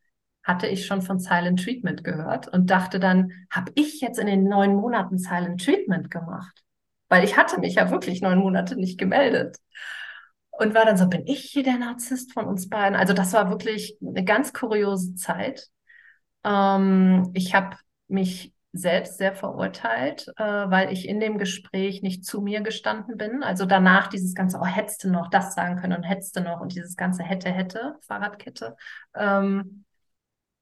[0.43, 4.45] hatte ich schon von Silent Treatment gehört und dachte dann, habe ich jetzt in den
[4.45, 6.63] neun Monaten Silent Treatment gemacht?
[7.09, 9.57] Weil ich hatte mich ja wirklich neun Monate nicht gemeldet.
[10.51, 12.97] Und war dann so, bin ich hier der Narzisst von uns beiden?
[12.97, 15.67] Also das war wirklich eine ganz kuriose Zeit.
[16.43, 17.77] Ähm, ich habe
[18.07, 23.43] mich selbst sehr verurteilt, äh, weil ich in dem Gespräch nicht zu mir gestanden bin.
[23.43, 26.61] Also danach dieses ganze, oh, hättest du noch das sagen können und hättest du noch
[26.61, 28.75] und dieses ganze hätte, hätte, Fahrradkette.
[29.15, 29.85] Ähm,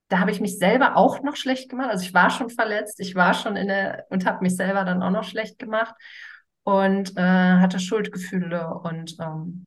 [0.08, 1.90] da habe ich mich selber auch noch schlecht gemacht.
[1.90, 5.02] Also ich war schon verletzt, ich war schon in der und habe mich selber dann
[5.02, 5.96] auch noch schlecht gemacht
[6.64, 9.66] und äh, hatte Schuldgefühle und ähm,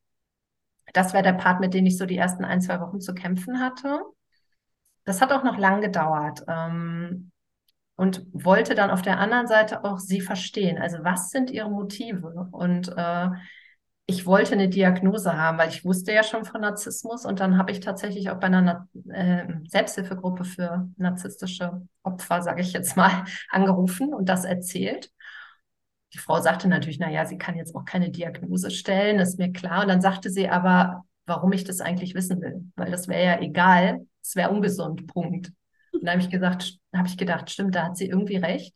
[0.92, 3.60] das war der Part, mit dem ich so die ersten ein, zwei Wochen zu kämpfen
[3.60, 4.00] hatte.
[5.04, 6.44] Das hat auch noch lang gedauert.
[6.48, 7.30] Ähm,
[7.98, 10.78] und wollte dann auf der anderen Seite auch sie verstehen.
[10.78, 12.48] Also was sind ihre Motive?
[12.52, 13.28] Und äh,
[14.06, 17.72] ich wollte eine Diagnose haben, weil ich wusste ja schon von Narzissmus und dann habe
[17.72, 24.14] ich tatsächlich auch bei einer äh, Selbsthilfegruppe für narzisstische Opfer, sage ich jetzt mal, angerufen
[24.14, 25.10] und das erzählt.
[26.14, 29.52] Die Frau sagte natürlich, na ja, sie kann jetzt auch keine Diagnose stellen, ist mir
[29.52, 29.82] klar.
[29.82, 33.40] Und dann sagte sie aber, warum ich das eigentlich wissen will, weil das wäre ja
[33.40, 35.50] egal, es wäre ungesund, Punkt.
[35.92, 38.74] Und da habe ich gesagt, habe ich gedacht, stimmt, da hat sie irgendwie recht.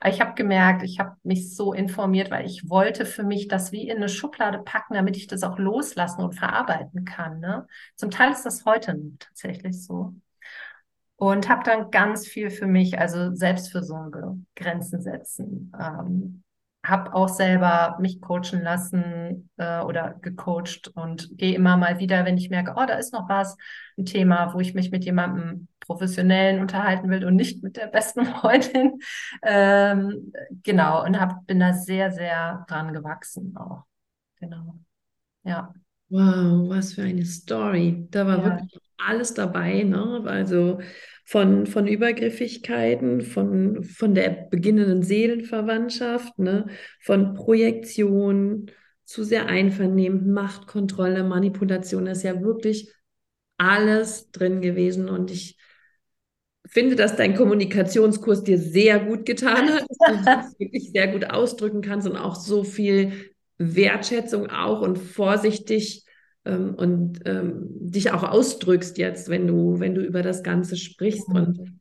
[0.00, 3.70] Aber ich habe gemerkt, ich habe mich so informiert, weil ich wollte für mich das
[3.70, 7.40] wie in eine Schublade packen, damit ich das auch loslassen und verarbeiten kann.
[7.40, 7.66] Ne?
[7.96, 10.14] Zum Teil ist das heute tatsächlich so.
[11.16, 16.42] Und habe dann ganz viel für mich, also Selbstfürsorge, Grenzen setzen, ähm,
[16.82, 22.38] habe auch selber mich coachen lassen äh, oder gecoacht und gehe immer mal wieder, wenn
[22.38, 23.58] ich merke, oh, da ist noch was,
[23.98, 28.24] ein Thema, wo ich mich mit jemandem professionellen unterhalten will und nicht mit der besten
[28.24, 29.00] Freundin.
[29.42, 30.32] Ähm,
[30.62, 33.82] genau, und hab, bin da sehr, sehr dran gewachsen auch.
[34.36, 34.76] Genau.
[35.42, 35.74] Ja.
[36.08, 38.06] Wow, was für eine Story.
[38.10, 38.44] Da war ja.
[38.44, 40.22] wirklich alles dabei, ne?
[40.26, 40.78] Also
[41.24, 46.66] von, von Übergriffigkeiten, von, von der beginnenden Seelenverwandtschaft, ne?
[47.00, 48.70] Von Projektion
[49.04, 52.92] zu sehr einvernehmen, Machtkontrolle, Manipulation, das ist ja wirklich
[53.58, 55.08] alles drin gewesen.
[55.08, 55.58] Und ich
[56.70, 61.30] finde, dass dein Kommunikationskurs dir sehr gut getan hat, dass du das wirklich sehr gut
[61.30, 66.04] ausdrücken kannst und auch so viel Wertschätzung auch und vorsichtig
[66.44, 71.28] ähm, und ähm, dich auch ausdrückst jetzt, wenn du, wenn du über das Ganze sprichst.
[71.28, 71.36] Mhm.
[71.36, 71.80] Und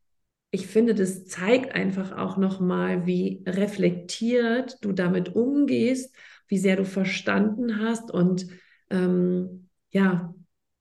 [0.51, 6.13] ich finde, das zeigt einfach auch nochmal, wie reflektiert du damit umgehst,
[6.47, 8.47] wie sehr du verstanden hast und
[8.89, 10.33] ähm, ja,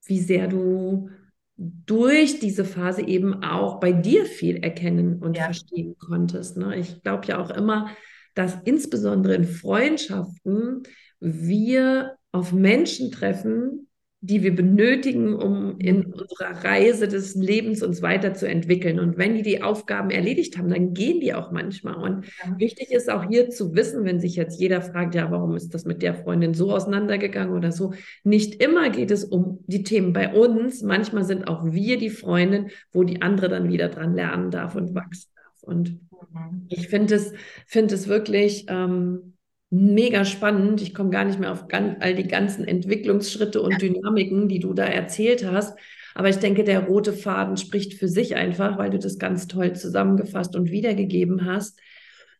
[0.06, 1.10] wie sehr du
[1.58, 5.44] durch diese Phase eben auch bei dir viel erkennen und ja.
[5.44, 6.56] verstehen konntest.
[6.56, 6.76] Ne?
[6.76, 7.90] Ich glaube ja auch immer,
[8.34, 10.84] dass insbesondere in Freundschaften
[11.18, 13.87] wir auf Menschen treffen,
[14.20, 16.12] die wir benötigen, um in mhm.
[16.12, 18.98] unserer Reise des Lebens uns weiterzuentwickeln.
[18.98, 21.94] Und wenn die die Aufgaben erledigt haben, dann gehen die auch manchmal.
[21.94, 22.58] Und ja.
[22.58, 25.84] wichtig ist auch hier zu wissen, wenn sich jetzt jeder fragt, ja, warum ist das
[25.84, 27.94] mit der Freundin so auseinandergegangen oder so?
[28.24, 30.82] Nicht immer geht es um die Themen bei uns.
[30.82, 34.96] Manchmal sind auch wir die Freundin, wo die andere dann wieder dran lernen darf und
[34.96, 35.62] wachsen darf.
[35.62, 36.00] Und
[36.32, 36.66] mhm.
[36.70, 37.32] ich finde es,
[37.66, 39.34] finde es wirklich, ähm,
[39.70, 40.80] mega spannend.
[40.80, 44.72] Ich komme gar nicht mehr auf ganz, all die ganzen Entwicklungsschritte und Dynamiken, die du
[44.72, 45.78] da erzählt hast.
[46.14, 49.74] Aber ich denke, der rote Faden spricht für sich einfach, weil du das ganz toll
[49.74, 51.78] zusammengefasst und wiedergegeben hast.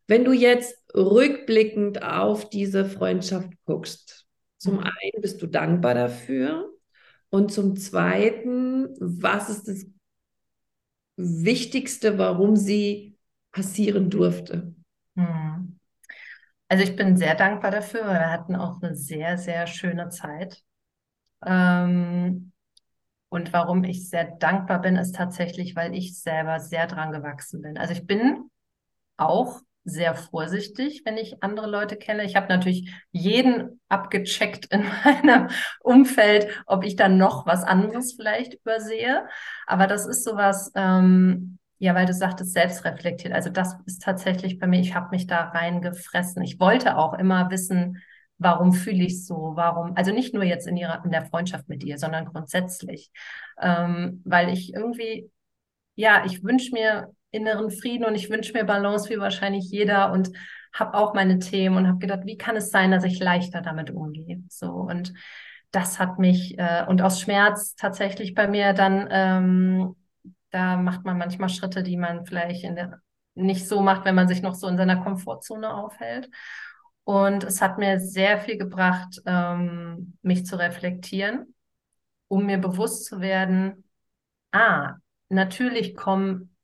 [0.07, 4.27] Wenn du jetzt rückblickend auf diese Freundschaft guckst,
[4.57, 4.81] zum mhm.
[4.81, 6.73] einen bist du dankbar dafür
[7.29, 9.87] und zum zweiten, was ist das
[11.17, 13.17] Wichtigste, warum sie
[13.53, 14.75] passieren durfte?
[15.15, 15.58] Mhm.
[16.69, 18.05] Also ich bin sehr dankbar dafür.
[18.05, 20.63] Wir hatten auch eine sehr, sehr schöne Zeit.
[21.45, 22.53] Ähm,
[23.31, 27.79] und warum ich sehr dankbar bin, ist tatsächlich, weil ich selber sehr dran gewachsen bin.
[27.79, 28.51] Also ich bin
[29.17, 32.25] auch sehr vorsichtig, wenn ich andere Leute kenne.
[32.25, 35.49] Ich habe natürlich jeden abgecheckt in meinem
[35.81, 39.27] Umfeld, ob ich dann noch was anderes vielleicht übersehe.
[39.67, 43.33] Aber das ist sowas, ähm, ja, weil du sagtest, selbstreflektiert.
[43.33, 46.43] Also das ist tatsächlich bei mir, ich habe mich da reingefressen.
[46.43, 48.03] Ich wollte auch immer wissen,
[48.39, 51.85] warum fühle ich so, warum, also nicht nur jetzt in ihrer, in der Freundschaft mit
[51.85, 53.11] ihr, sondern grundsätzlich.
[53.61, 55.31] Ähm, weil ich irgendwie,
[55.95, 60.31] ja, ich wünsche mir inneren Frieden und ich wünsche mir Balance wie wahrscheinlich jeder und
[60.73, 63.91] habe auch meine Themen und habe gedacht, wie kann es sein, dass ich leichter damit
[63.91, 64.43] umgehe?
[64.49, 65.13] So und
[65.71, 69.97] das hat mich äh, und aus Schmerz tatsächlich bei mir dann, ähm,
[70.51, 73.01] da macht man manchmal Schritte, die man vielleicht der,
[73.35, 76.31] nicht so macht, wenn man sich noch so in seiner Komfortzone aufhält.
[77.05, 81.55] Und es hat mir sehr viel gebracht, ähm, mich zu reflektieren,
[82.29, 83.85] um mir bewusst zu werden,
[84.53, 84.97] ah,
[85.29, 86.55] natürlich kommen,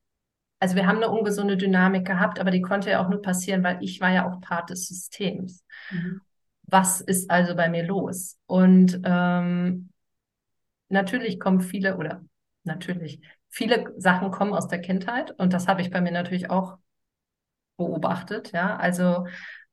[0.59, 3.79] also wir haben eine ungesunde Dynamik gehabt, aber die konnte ja auch nur passieren, weil
[3.83, 5.65] ich war ja auch Part des Systems.
[5.91, 6.21] Mhm.
[6.65, 8.39] Was ist also bei mir los?
[8.47, 9.91] Und ähm,
[10.89, 12.23] natürlich kommen viele, oder
[12.65, 13.21] natürlich,
[13.55, 16.77] viele Sachen kommen aus der Kindheit und das habe ich bei mir natürlich auch
[17.77, 18.53] beobachtet.
[18.53, 19.27] Ja, also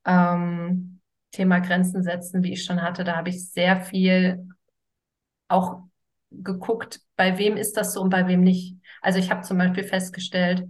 [0.06, 1.02] ähm,
[1.32, 4.48] Thema Grenzen setzen, wie ich schon hatte, da habe ich sehr viel
[5.48, 5.82] auch
[6.32, 8.78] geguckt, bei wem ist das so und bei wem nicht.
[9.02, 10.66] Also ich habe zum Beispiel festgestellt,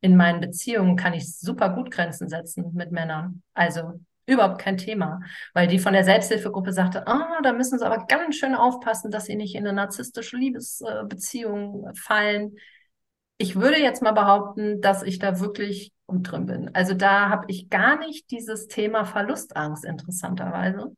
[0.00, 3.42] in meinen Beziehungen kann ich super gut Grenzen setzen mit Männern.
[3.54, 5.20] Also überhaupt kein Thema,
[5.54, 9.26] weil die von der Selbsthilfegruppe sagte, ah, da müssen sie aber ganz schön aufpassen, dass
[9.26, 12.56] sie nicht in eine narzisstische Liebesbeziehung fallen.
[13.38, 16.74] Ich würde jetzt mal behaupten, dass ich da wirklich gut drin bin.
[16.74, 20.94] Also da habe ich gar nicht dieses Thema Verlustangst interessanterweise.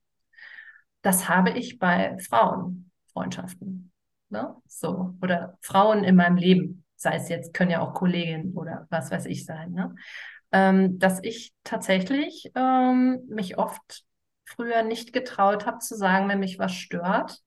[1.02, 3.92] Das habe ich bei Frauenfreundschaften.
[4.30, 4.54] Ne?
[4.66, 5.14] So.
[5.22, 6.84] Oder Frauen in meinem Leben.
[6.96, 9.72] Sei es jetzt, können ja auch Kolleginnen oder was weiß ich sein.
[9.72, 9.94] Ne?
[10.52, 14.04] Ähm, dass ich tatsächlich ähm, mich oft
[14.44, 17.40] früher nicht getraut habe zu sagen, wenn mich was stört.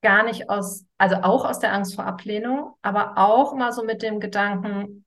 [0.00, 4.02] Gar nicht aus, also auch aus der Angst vor Ablehnung, aber auch mal so mit
[4.02, 5.04] dem Gedanken,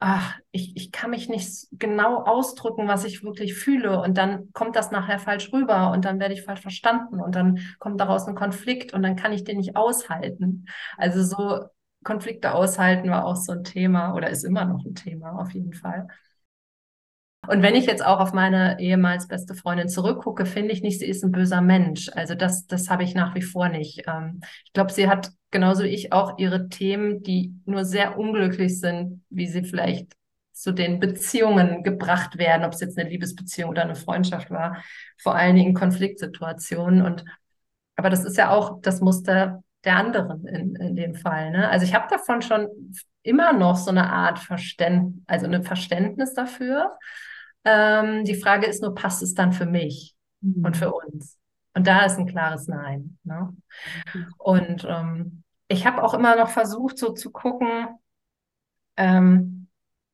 [0.00, 4.00] ach, ich, ich kann mich nicht genau ausdrücken, was ich wirklich fühle.
[4.00, 7.58] Und dann kommt das nachher falsch rüber und dann werde ich falsch verstanden und dann
[7.78, 10.66] kommt daraus ein Konflikt und dann kann ich den nicht aushalten.
[10.96, 11.64] Also so
[12.04, 15.74] Konflikte aushalten war auch so ein Thema oder ist immer noch ein Thema auf jeden
[15.74, 16.08] Fall.
[17.46, 21.06] Und wenn ich jetzt auch auf meine ehemals beste Freundin zurückgucke, finde ich nicht, sie
[21.06, 22.10] ist ein böser Mensch.
[22.14, 24.02] Also das, das habe ich nach wie vor nicht.
[24.06, 28.78] Ähm, ich glaube, sie hat genauso wie ich auch ihre Themen, die nur sehr unglücklich
[28.80, 30.14] sind, wie sie vielleicht
[30.52, 34.82] zu den Beziehungen gebracht werden, ob es jetzt eine Liebesbeziehung oder eine Freundschaft war,
[35.16, 37.00] vor allen Dingen Konfliktsituationen.
[37.02, 37.24] Und
[37.96, 41.50] aber das ist ja auch das Muster der anderen in, in dem Fall.
[41.50, 41.66] Ne?
[41.66, 42.68] Also ich habe davon schon
[43.22, 46.98] immer noch so eine Art Verständnis, also ein Verständnis dafür.
[47.64, 50.62] Ähm, die Frage ist nur, passt es dann für mich mhm.
[50.62, 51.38] und für uns?
[51.72, 53.18] Und da ist ein klares Nein.
[53.24, 53.56] Ne?
[54.36, 57.88] Und ähm, ich habe auch immer noch versucht, so zu gucken,
[58.98, 59.57] ähm,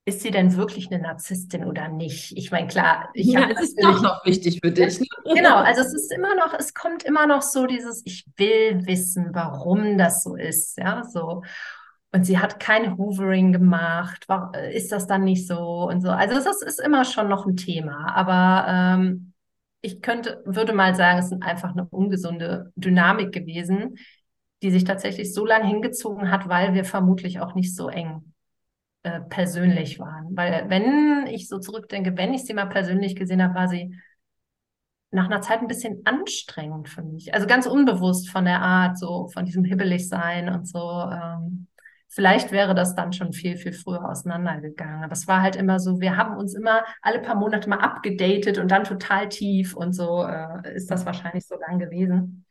[0.07, 2.36] ist sie denn wirklich eine Narzisstin oder nicht?
[2.36, 5.00] Ich meine, klar, ich ja, es ist doch noch wichtig für dich.
[5.00, 5.07] Ne?
[5.34, 9.30] Genau, also es ist immer noch, es kommt immer noch so dieses, ich will wissen,
[9.32, 11.42] warum das so ist, ja, so.
[12.12, 16.11] Und sie hat kein Hoovering gemacht, warum, ist das dann nicht so und so.
[16.11, 19.32] Also das ist immer schon noch ein Thema, aber ähm,
[19.80, 23.96] ich könnte, würde mal sagen, es ist einfach eine ungesunde Dynamik gewesen,
[24.62, 28.34] die sich tatsächlich so lange hingezogen hat, weil wir vermutlich auch nicht so eng
[29.05, 30.36] äh, persönlich waren.
[30.36, 33.94] Weil wenn ich so zurückdenke, wenn ich sie mal persönlich gesehen habe, war sie
[35.11, 37.32] nach einer Zeit ein bisschen anstrengend für mich.
[37.34, 40.78] Also ganz unbewusst von der Art, so von diesem hibbelig sein und so.
[40.78, 41.68] Ähm,
[42.09, 45.05] vielleicht wäre das dann schon viel, viel früher auseinandergegangen.
[45.05, 48.59] Aber es war halt immer so, wir haben uns immer alle paar Monate mal abgedatet
[48.59, 52.46] und dann total tief und so äh, ist das wahrscheinlich so lang gewesen.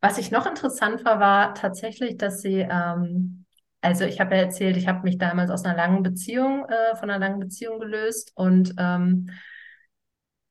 [0.00, 3.46] Was ich noch interessant war, war tatsächlich, dass sie ähm,
[3.80, 7.10] also ich habe ja erzählt, ich habe mich damals aus einer langen Beziehung, äh, von
[7.10, 9.30] einer langen Beziehung gelöst und ähm,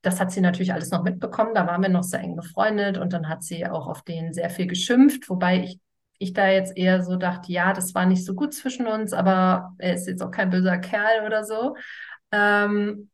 [0.02, 1.54] das hat sie natürlich alles noch mitbekommen.
[1.54, 4.50] Da waren wir noch sehr eng befreundet und dann hat sie auch auf den sehr
[4.50, 5.80] viel geschimpft, wobei ich,
[6.18, 9.74] ich da jetzt eher so dachte, ja, das war nicht so gut zwischen uns, aber
[9.78, 11.76] er ist jetzt auch kein böser Kerl oder so.
[12.32, 13.10] Ähm,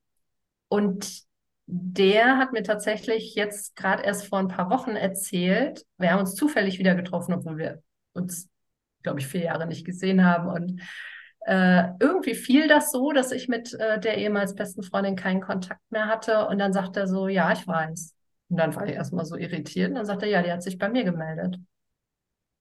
[0.69, 1.25] und
[1.67, 6.35] der hat mir tatsächlich jetzt gerade erst vor ein paar Wochen erzählt, wir haben uns
[6.35, 8.49] zufällig wieder getroffen, obwohl wir uns
[9.05, 10.49] glaube ich, vier Jahre nicht gesehen haben.
[10.49, 10.83] Und
[11.47, 15.81] äh, irgendwie fiel das so, dass ich mit äh, der ehemals besten Freundin keinen Kontakt
[15.91, 16.49] mehr hatte.
[16.49, 18.15] Und dann sagt er so, ja, ich weiß.
[18.49, 19.91] Und dann war ich erstmal so irritiert.
[19.91, 21.59] Und dann sagt er, ja, die hat sich bei mir gemeldet.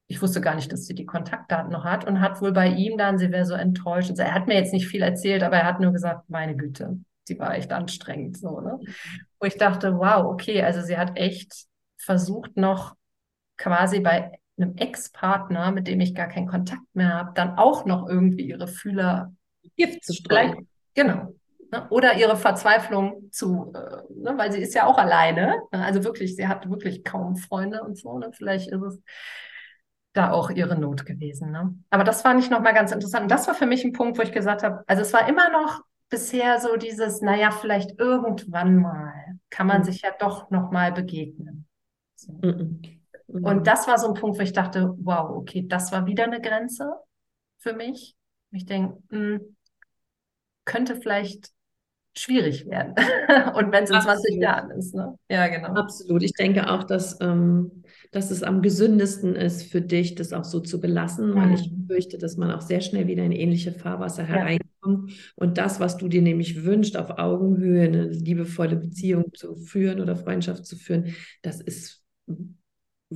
[0.08, 2.98] Ich wusste gar nicht, dass sie die Kontaktdaten noch hat und hat wohl bei ihm
[2.98, 4.10] dann, sie wäre so enttäuscht.
[4.10, 7.00] Und er hat mir jetzt nicht viel erzählt, aber er hat nur gesagt, meine Güte,
[7.24, 8.38] sie war echt anstrengend.
[8.38, 8.80] So, ne?
[9.40, 11.66] Wo ich dachte, wow, okay, also sie hat echt
[11.98, 12.96] versucht, noch
[13.58, 18.08] quasi bei einem Ex-Partner, mit dem ich gar keinen Kontakt mehr habe, dann auch noch
[18.08, 19.34] irgendwie ihre Fühler
[19.76, 20.68] Gift zu streuen.
[20.94, 21.34] Genau.
[21.72, 21.88] Ne?
[21.90, 24.38] Oder ihre Verzweiflung zu, äh, ne?
[24.38, 25.56] weil sie ist ja auch alleine.
[25.72, 25.84] Ne?
[25.84, 28.18] Also wirklich, sie hat wirklich kaum Freunde und so.
[28.20, 28.32] Ne?
[28.32, 29.02] Vielleicht ist es.
[30.14, 31.52] da auch ihre Not gewesen.
[31.52, 31.74] Ne?
[31.90, 33.24] Aber das fand ich nochmal ganz interessant.
[33.24, 35.50] Und das war für mich ein Punkt, wo ich gesagt habe, also es war immer
[35.50, 39.14] noch bisher so dieses, naja, vielleicht irgendwann mal
[39.50, 39.86] kann man mhm.
[39.86, 41.66] sich ja doch nochmal begegnen.
[42.16, 42.34] So.
[42.34, 42.82] Mhm.
[43.34, 43.44] Mhm.
[43.44, 46.42] Und das war so ein Punkt, wo ich dachte, wow, okay, das war wieder eine
[46.42, 46.94] Grenze
[47.58, 48.16] für mich.
[48.52, 49.56] Ich denke, hm,
[50.66, 51.52] könnte vielleicht
[52.16, 52.94] schwierig werden.
[53.56, 54.22] Und wenn es in Absolut.
[54.22, 54.94] 20 Jahren ist.
[54.94, 55.18] Ne?
[55.30, 55.70] Ja, genau.
[55.70, 56.22] Absolut.
[56.24, 60.60] Ich denke auch, dass, ähm, dass es am gesündesten ist für dich, das auch so
[60.60, 61.36] zu belassen, mhm.
[61.36, 61.88] weil ich mhm.
[61.88, 64.30] fürchte, dass man auch sehr schnell wieder in ähnliche Fahrwasser ja.
[64.30, 65.14] hereinkommt.
[65.36, 70.16] Und das, was du dir nämlich wünschst, auf Augenhöhe eine liebevolle Beziehung zu führen oder
[70.16, 72.04] Freundschaft zu führen, das ist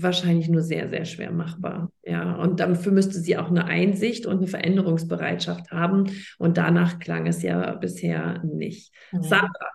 [0.02, 1.91] wahrscheinlich nur sehr, sehr schwer machbar.
[2.04, 6.12] Ja, und dafür müsste sie auch eine Einsicht und eine Veränderungsbereitschaft haben.
[6.38, 8.93] Und danach klang es ja bisher nicht.
[9.12, 9.24] Mhm.
[9.24, 9.68] Sandra,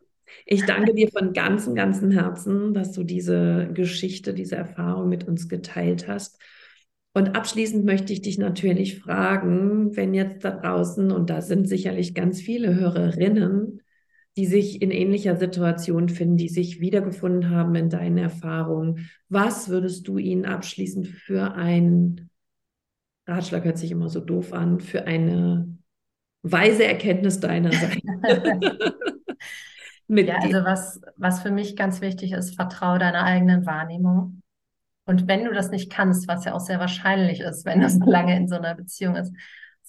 [0.47, 5.49] ich danke dir von ganzem, ganzem Herzen, dass du diese Geschichte, diese Erfahrung mit uns
[5.49, 6.41] geteilt hast.
[7.15, 12.15] Und abschließend möchte ich dich natürlich fragen, wenn jetzt da draußen, und da sind sicherlich
[12.15, 13.82] ganz viele Hörerinnen,
[14.37, 19.11] die sich in ähnlicher Situation finden, die sich wiedergefunden haben in deinen Erfahrungen.
[19.29, 22.31] Was würdest du ihnen abschließend für ein
[23.27, 25.79] Ratschlag hört sich immer so doof an, für eine
[26.43, 28.01] weise Erkenntnis deiner Seite?
[30.09, 34.43] ja, also was, was für mich ganz wichtig ist, vertraue deiner eigenen Wahrnehmung.
[35.05, 38.05] Und wenn du das nicht kannst, was ja auch sehr wahrscheinlich ist, wenn du so
[38.07, 39.33] lange in so einer Beziehung ist,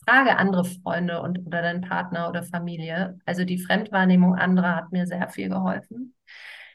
[0.06, 3.18] frage andere Freunde und oder deinen Partner oder Familie.
[3.26, 6.16] Also die Fremdwahrnehmung anderer hat mir sehr viel geholfen.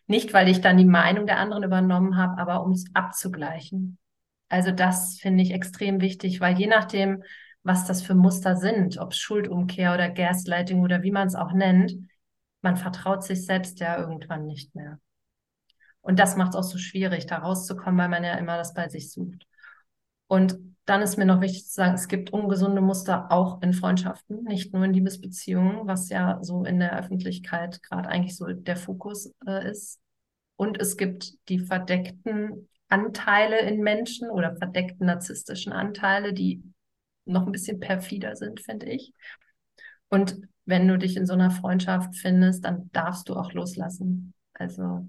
[0.06, 3.98] Nicht, weil ich dann die Meinung der anderen übernommen habe, aber um es abzugleichen.
[4.48, 7.22] Also das finde ich extrem wichtig, weil je nachdem,
[7.62, 11.92] was das für Muster sind, ob Schuldumkehr oder Gaslighting oder wie man es auch nennt,
[12.62, 14.98] man vertraut sich selbst ja irgendwann nicht mehr.
[16.00, 18.88] Und das macht es auch so schwierig, da rauszukommen, weil man ja immer das bei
[18.88, 19.46] sich sucht.
[20.26, 20.58] Und
[20.89, 24.72] dann ist mir noch wichtig zu sagen, es gibt ungesunde Muster auch in Freundschaften, nicht
[24.72, 29.70] nur in Liebesbeziehungen, was ja so in der Öffentlichkeit gerade eigentlich so der Fokus äh,
[29.70, 30.01] ist.
[30.57, 36.62] Und es gibt die verdeckten Anteile in Menschen oder verdeckten narzisstischen Anteile, die
[37.26, 39.12] noch ein bisschen perfider sind, finde ich.
[40.09, 44.32] Und wenn du dich in so einer Freundschaft findest, dann darfst du auch loslassen.
[44.55, 45.07] Also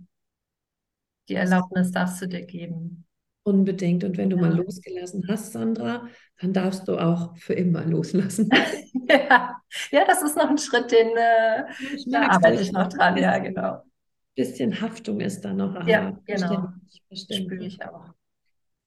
[1.29, 3.05] die Erlaubnis darfst du dir geben.
[3.49, 4.03] Unbedingt.
[4.03, 4.43] Und wenn du ja.
[4.43, 6.07] mal losgelassen hast, Sandra,
[6.39, 8.47] dann darfst du auch für immer loslassen.
[9.09, 9.59] ja.
[9.91, 11.63] ja, das ist noch ein Schritt, den äh,
[12.05, 13.17] da arbeite ich noch dran.
[13.17, 13.81] Ja, genau.
[14.35, 15.87] Bisschen Haftung ist da noch.
[15.87, 16.69] ja, genau.
[17.11, 18.13] Spüre ich auch.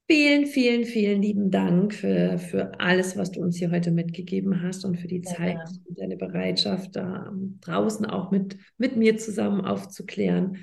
[0.09, 4.85] Vielen, vielen, vielen lieben Dank für, für alles, was du uns hier heute mitgegeben hast
[4.85, 5.59] und für die ja, Zeit
[5.89, 7.33] und deine Bereitschaft, da
[7.63, 10.59] draußen auch mit, mit mir zusammen aufzuklären.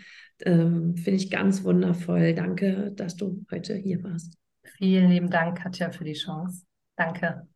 [0.46, 2.34] Ähm, Finde ich ganz wundervoll.
[2.34, 4.38] Danke, dass du heute hier warst.
[4.78, 6.66] Vielen lieben Dank, Katja, für die Chance.
[6.96, 7.48] Danke.